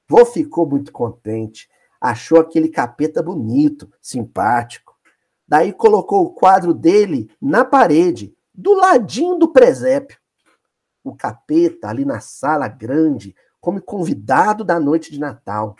Vô 0.08 0.24
ficou 0.26 0.66
muito 0.66 0.94
contente, 0.94 1.70
achou 2.00 2.40
aquele 2.40 2.70
capeta 2.70 3.22
bonito, 3.22 3.92
simpático. 4.02 4.96
Daí 5.46 5.74
colocou 5.74 6.24
o 6.24 6.34
quadro 6.34 6.74
dele 6.74 7.30
na 7.42 7.66
parede, 7.66 8.34
do 8.56 8.74
ladinho 8.74 9.36
do 9.36 9.52
presépio. 9.52 10.18
O 11.04 11.14
capeta 11.14 11.90
ali 11.90 12.06
na 12.06 12.22
sala 12.22 12.70
grande, 12.70 13.36
como 13.60 13.82
convidado 13.82 14.64
da 14.64 14.80
noite 14.80 15.12
de 15.12 15.20
Natal. 15.20 15.76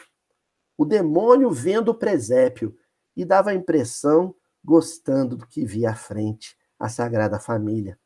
O 0.78 0.84
demônio 0.84 1.50
vendo 1.52 1.88
o 1.88 1.96
presépio 1.96 2.76
e 3.16 3.24
dava 3.24 3.52
a 3.52 3.56
impressão 3.56 4.36
gostando 4.64 5.36
do 5.36 5.48
que 5.48 5.66
via 5.66 5.92
à 5.92 5.96
frente, 5.96 6.58
a 6.78 6.88
Sagrada 6.88 7.40
Família. 7.40 8.00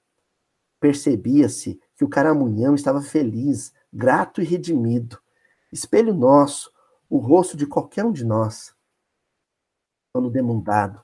Percebia-se 0.79 1.79
que 1.95 2.03
o 2.03 2.09
caramunhão 2.09 2.75
estava 2.75 3.01
feliz, 3.01 3.73
grato 3.91 4.41
e 4.41 4.45
redimido. 4.45 5.19
Espelho 5.71 6.13
nosso, 6.13 6.71
o 7.09 7.17
rosto 7.17 7.55
de 7.55 7.65
qualquer 7.65 8.03
um 8.03 8.11
de 8.11 8.25
nós. 8.25 8.75
Ano 10.13 10.29
demundado. 10.29 11.03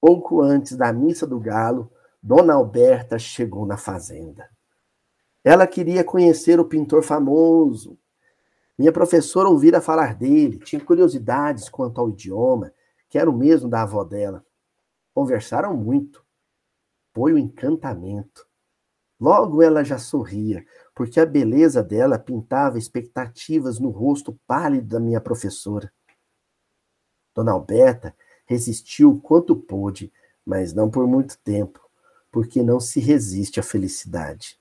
Pouco 0.00 0.40
antes 0.40 0.76
da 0.76 0.92
missa 0.92 1.26
do 1.26 1.38
galo, 1.38 1.92
Dona 2.22 2.54
Alberta 2.54 3.18
chegou 3.18 3.64
na 3.64 3.76
fazenda. 3.76 4.50
Ela 5.42 5.66
queria 5.66 6.04
conhecer 6.04 6.60
o 6.60 6.64
pintor 6.64 7.02
famoso. 7.02 7.98
Minha 8.78 8.92
professora 8.92 9.48
ouvira 9.48 9.80
falar 9.80 10.14
dele, 10.14 10.58
tinha 10.58 10.84
curiosidades 10.84 11.68
quanto 11.68 12.00
ao 12.00 12.10
idioma 12.10 12.72
que 13.10 13.18
era 13.18 13.28
o 13.28 13.36
mesmo 13.36 13.68
da 13.68 13.82
avó 13.82 14.04
dela. 14.04 14.42
Conversaram 15.12 15.76
muito. 15.76 16.24
Foi 17.12 17.32
o 17.32 17.34
um 17.34 17.38
encantamento. 17.38 18.46
Logo 19.20 19.60
ela 19.62 19.84
já 19.84 19.98
sorria, 19.98 20.64
porque 20.94 21.20
a 21.20 21.26
beleza 21.26 21.82
dela 21.82 22.18
pintava 22.18 22.78
expectativas 22.78 23.78
no 23.78 23.90
rosto 23.90 24.38
pálido 24.46 24.86
da 24.86 25.00
minha 25.00 25.20
professora. 25.20 25.92
Dona 27.34 27.52
Alberta 27.52 28.14
resistiu 28.46 29.20
quanto 29.20 29.54
pôde, 29.54 30.10
mas 30.46 30.72
não 30.72 30.88
por 30.88 31.06
muito 31.06 31.36
tempo, 31.38 31.80
porque 32.30 32.62
não 32.62 32.80
se 32.80 32.98
resiste 32.98 33.60
à 33.60 33.62
felicidade. 33.62 34.58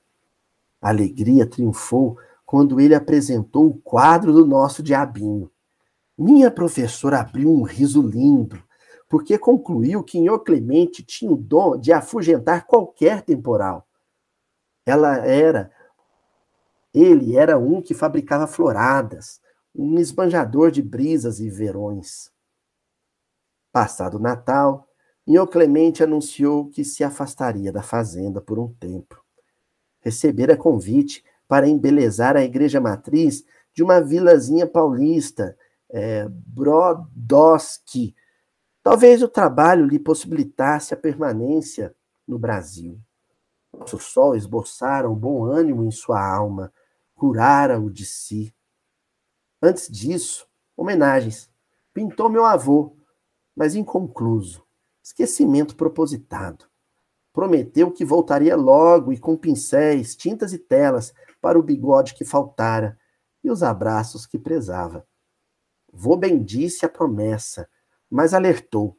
A 0.81 0.89
alegria 0.89 1.45
triunfou 1.45 2.17
quando 2.45 2.79
ele 2.79 2.95
apresentou 2.95 3.67
o 3.67 3.77
quadro 3.79 4.33
do 4.33 4.45
nosso 4.45 4.81
diabinho. 4.81 5.49
Minha 6.21 6.51
professora 6.51 7.21
abriu 7.21 7.49
um 7.49 7.63
riso 7.63 8.01
lindo, 8.01 8.61
porque 9.07 9.37
concluiu 9.37 10.03
que 10.03 10.19
Nhô 10.19 10.37
Clemente 10.37 11.01
tinha 11.01 11.31
o 11.31 11.37
dom 11.37 11.77
de 11.77 11.93
afugentar 11.93 12.67
qualquer 12.67 13.21
temporal. 13.21 13.87
Ela 14.85 15.25
era, 15.25 15.71
ele 16.93 17.37
era 17.37 17.57
um 17.57 17.81
que 17.81 17.93
fabricava 17.93 18.47
floradas, 18.47 19.39
um 19.73 19.97
esbanjador 19.97 20.71
de 20.71 20.81
brisas 20.81 21.39
e 21.39 21.49
verões. 21.49 22.29
Passado 23.71 24.17
o 24.17 24.21
Natal, 24.21 24.89
Nhô 25.25 25.47
Clemente 25.47 26.03
anunciou 26.03 26.67
que 26.67 26.83
se 26.83 27.01
afastaria 27.01 27.71
da 27.71 27.81
fazenda 27.81 28.41
por 28.41 28.59
um 28.59 28.73
tempo. 28.73 29.23
Recebera 30.01 30.57
convite 30.57 31.23
para 31.47 31.69
embelezar 31.69 32.35
a 32.35 32.43
igreja 32.43 32.81
matriz 32.81 33.45
de 33.73 33.81
uma 33.81 34.01
vilazinha 34.01 34.67
paulista 34.67 35.57
é, 35.89 36.27
Brodowski. 36.29 38.15
Talvez 38.83 39.21
o 39.21 39.27
trabalho 39.27 39.85
lhe 39.85 39.99
possibilitasse 39.99 40.93
a 40.93 40.97
permanência 40.97 41.95
no 42.27 42.39
Brasil. 42.39 42.99
Nosso 43.73 43.99
sol 43.99 44.35
esboçara 44.35 45.09
um 45.09 45.15
bom 45.15 45.45
ânimo 45.45 45.83
em 45.83 45.91
sua 45.91 46.23
alma, 46.25 46.73
curara-o 47.15 47.89
de 47.89 48.05
si. 48.05 48.53
Antes 49.61 49.87
disso, 49.89 50.47
homenagens. 50.75 51.49
Pintou 51.93 52.29
meu 52.29 52.45
avô, 52.45 52.95
mas 53.55 53.75
inconcluso. 53.75 54.63
Esquecimento 55.03 55.75
propositado. 55.75 56.65
Prometeu 57.33 57.91
que 57.91 58.05
voltaria 58.05 58.55
logo 58.55 59.11
e 59.13 59.17
com 59.17 59.35
pincéis, 59.37 60.15
tintas 60.15 60.53
e 60.53 60.57
telas 60.57 61.13
para 61.41 61.59
o 61.59 61.63
bigode 61.63 62.13
que 62.13 62.25
faltara 62.25 62.97
e 63.43 63.51
os 63.51 63.63
abraços 63.63 64.25
que 64.25 64.37
prezava. 64.37 65.05
Vô 65.91 66.15
bendisse 66.15 66.85
a 66.85 66.89
promessa, 66.89 67.69
mas 68.09 68.33
alertou. 68.33 68.97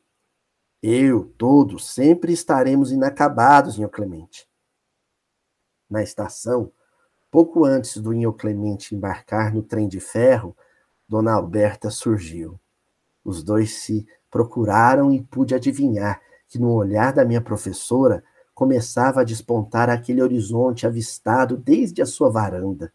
Eu, 0.82 1.26
todos, 1.36 1.92
sempre 1.92 2.32
estaremos 2.32 2.90
inacabados, 2.90 3.78
Inho 3.78 3.88
Clemente. 3.88 4.48
Na 5.88 6.02
estação, 6.02 6.72
pouco 7.30 7.64
antes 7.64 7.96
do 7.98 8.14
Inho 8.14 8.32
Clemente 8.32 8.94
embarcar 8.94 9.52
no 9.52 9.62
trem 9.62 9.88
de 9.88 10.00
ferro, 10.00 10.56
Dona 11.08 11.32
Alberta 11.32 11.90
surgiu. 11.90 12.58
Os 13.24 13.42
dois 13.42 13.80
se 13.80 14.06
procuraram 14.30 15.12
e 15.12 15.22
pude 15.22 15.54
adivinhar 15.54 16.20
que 16.48 16.58
no 16.58 16.72
olhar 16.72 17.12
da 17.12 17.24
minha 17.24 17.40
professora 17.40 18.24
começava 18.54 19.20
a 19.20 19.24
despontar 19.24 19.90
aquele 19.90 20.22
horizonte 20.22 20.86
avistado 20.86 21.56
desde 21.56 22.02
a 22.02 22.06
sua 22.06 22.30
varanda. 22.30 22.92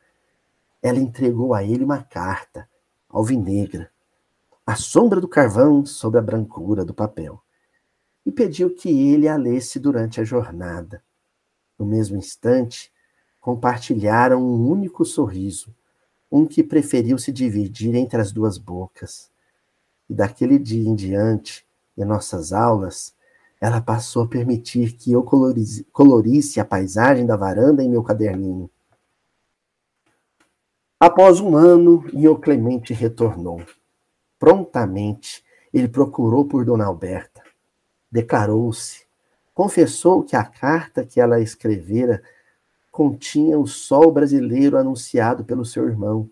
Ela 0.82 1.00
entregou 1.00 1.54
a 1.54 1.64
ele 1.64 1.84
uma 1.84 2.04
carta, 2.04 2.70
alvinegra, 3.18 3.90
a 4.68 4.76
sombra 4.76 5.22
do 5.22 5.28
carvão 5.28 5.86
sobre 5.86 6.20
a 6.20 6.22
brancura 6.22 6.84
do 6.84 6.94
papel, 6.94 7.42
e 8.26 8.32
pediu 8.32 8.76
que 8.76 8.90
ele 8.90 9.28
a 9.28 9.38
lesse 9.38 9.80
durante 9.80 10.20
a 10.20 10.24
jornada. 10.26 11.02
No 11.80 11.86
mesmo 11.86 12.18
instante, 12.18 12.92
compartilharam 13.40 14.44
um 14.44 14.70
único 14.70 15.06
sorriso, 15.06 15.74
um 16.30 16.46
que 16.46 16.62
preferiu 16.62 17.18
se 17.18 17.32
dividir 17.32 17.96
entre 17.96 18.20
as 18.20 18.34
duas 18.34 18.58
bocas. 18.58 19.30
E 20.10 20.14
daquele 20.14 20.60
dia 20.60 20.90
em 20.90 20.96
diante, 20.96 21.66
em 21.98 22.04
nossas 22.04 22.52
aulas, 22.52 23.16
ela 23.62 23.80
passou 23.80 24.24
a 24.24 24.28
permitir 24.28 24.92
que 24.94 25.14
eu 25.14 25.24
colorisse 25.94 26.60
a 26.60 26.66
paisagem 26.66 27.26
da 27.26 27.38
varanda 27.38 27.82
em 27.82 27.90
meu 27.90 28.04
caderninho. 28.04 28.70
Após 31.00 31.42
um 31.42 31.58
ano, 31.58 32.06
Inho 32.14 32.38
Clemente 32.38 32.94
retornou. 32.94 33.62
Prontamente, 34.40 35.44
ele 35.74 35.90
procurou 35.90 36.46
por 36.46 36.64
Dona 36.64 36.86
Alberta. 36.86 37.44
Declarou-se, 38.10 39.06
confessou 39.54 40.24
que 40.24 40.38
a 40.38 40.44
carta 40.44 41.06
que 41.06 41.20
ela 41.20 41.42
escrevera 41.42 42.24
continha 42.92 43.60
o 43.60 43.68
sol 43.68 44.10
brasileiro 44.10 44.78
anunciado 44.78 45.44
pelo 45.44 45.66
seu 45.66 45.86
irmão. 45.86 46.30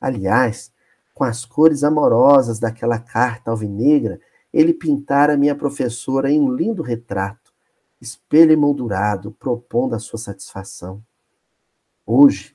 Aliás, 0.00 0.72
com 1.12 1.24
as 1.24 1.44
cores 1.44 1.84
amorosas 1.84 2.58
daquela 2.58 2.98
carta 2.98 3.50
alvinegra, 3.50 4.18
ele 4.50 4.72
pintara 4.72 5.36
minha 5.36 5.54
professora 5.54 6.30
em 6.30 6.40
um 6.40 6.50
lindo 6.50 6.82
retrato, 6.82 7.52
espelho 8.00 8.52
emoldurado, 8.52 9.30
propondo 9.32 9.94
a 9.94 9.98
sua 9.98 10.18
satisfação. 10.18 11.02
Hoje, 12.06 12.53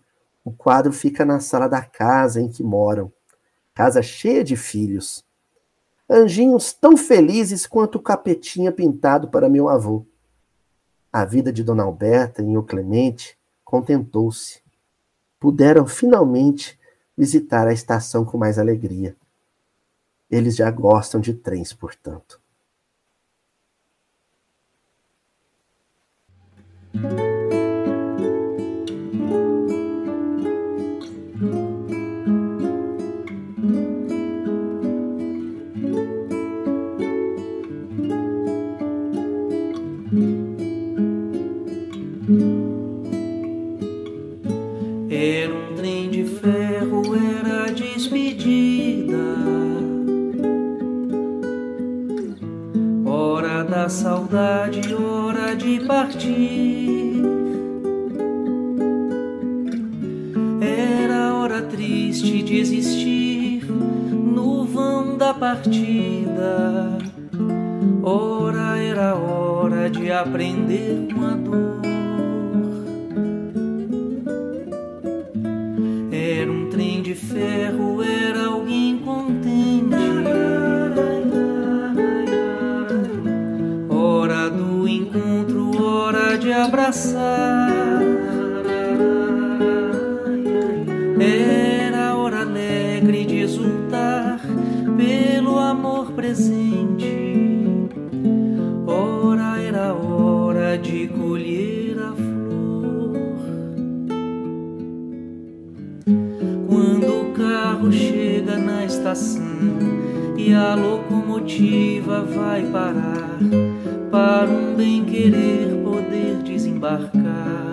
o 0.49 0.53
quadro 0.53 0.91
fica 0.91 1.23
na 1.23 1.39
sala 1.39 1.67
da 1.67 1.83
casa 1.83 2.41
em 2.41 2.49
que 2.49 2.63
moram, 2.63 3.13
casa 3.73 4.01
cheia 4.01 4.43
de 4.43 4.57
filhos. 4.57 5.23
Anjinhos 6.09 6.73
tão 6.73 6.97
felizes 6.97 7.67
quanto 7.67 7.99
o 7.99 8.01
capetinha 8.01 8.71
pintado 8.71 9.27
para 9.27 9.47
meu 9.47 9.69
avô. 9.69 10.05
A 11.13 11.23
vida 11.23 11.53
de 11.53 11.63
Dona 11.63 11.83
Alberta 11.83 12.41
em 12.41 12.57
O 12.57 12.63
Clemente 12.63 13.37
contentou-se. 13.63 14.61
Puderam 15.39 15.85
finalmente 15.85 16.79
visitar 17.15 17.67
a 17.67 17.73
estação 17.73 18.25
com 18.25 18.37
mais 18.37 18.57
alegria. 18.57 19.15
Eles 20.31 20.55
já 20.55 20.71
gostam 20.71 21.21
de 21.21 21.33
trens, 21.35 21.73
portanto. 21.73 22.41
Saudade, 53.89 54.93
hora 54.93 55.55
de 55.55 55.79
partir. 55.85 57.23
Era 60.61 61.33
hora 61.33 61.61
triste 61.63 62.43
de 62.43 62.59
existir 62.59 63.65
no 63.65 64.63
vão 64.65 65.17
da 65.17 65.33
partida. 65.33 66.97
Ora 68.03 68.77
era 68.77 69.15
hora 69.15 69.89
de 69.89 70.11
aprender 70.11 71.07
uma 71.13 71.35
dor. 71.35 71.68
Carro 107.79 107.91
chega 107.93 108.57
na 108.57 108.83
estação 108.83 109.41
e 110.37 110.53
a 110.53 110.75
locomotiva 110.75 112.21
vai 112.21 112.63
parar 112.63 113.37
para 114.11 114.49
um 114.49 114.75
bem 114.75 115.05
querer 115.05 115.81
poder 115.81 116.35
desembarcar. 116.43 117.71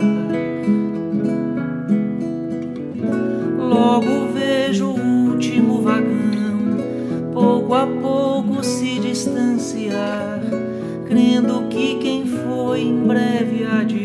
Logo 3.58 4.32
vejo 4.32 4.90
o 4.90 5.30
último 5.30 5.82
vagão, 5.82 6.78
pouco 7.32 7.74
a 7.74 7.86
pouco 7.86 8.62
se 8.62 9.00
distanciar, 9.00 10.40
crendo 11.06 11.66
que 11.68 11.96
quem 11.96 12.24
foi 12.26 12.82
em 12.82 13.06
breve 13.06 13.64
há 13.64 13.82
de 13.82 13.95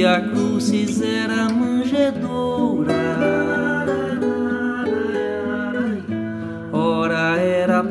Era 0.00 0.20
via 0.20 0.30
crucis, 0.30 1.00
era 1.02 1.48
manjedoura 1.48 2.48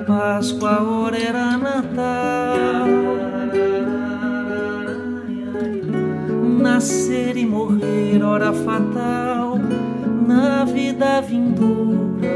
Páscoa, 0.06 0.82
ora 0.84 1.18
era 1.18 1.58
Natal. 1.58 2.88
Nascer 6.62 7.36
e 7.36 7.46
morrer, 7.46 8.24
hora 8.24 8.54
fatal, 8.54 9.58
na 10.28 10.64
vida 10.66 11.22
vindoura. 11.22 12.28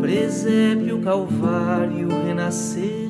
Presépio, 0.00 1.00
Calvário, 1.00 2.08
renascer 2.26 3.07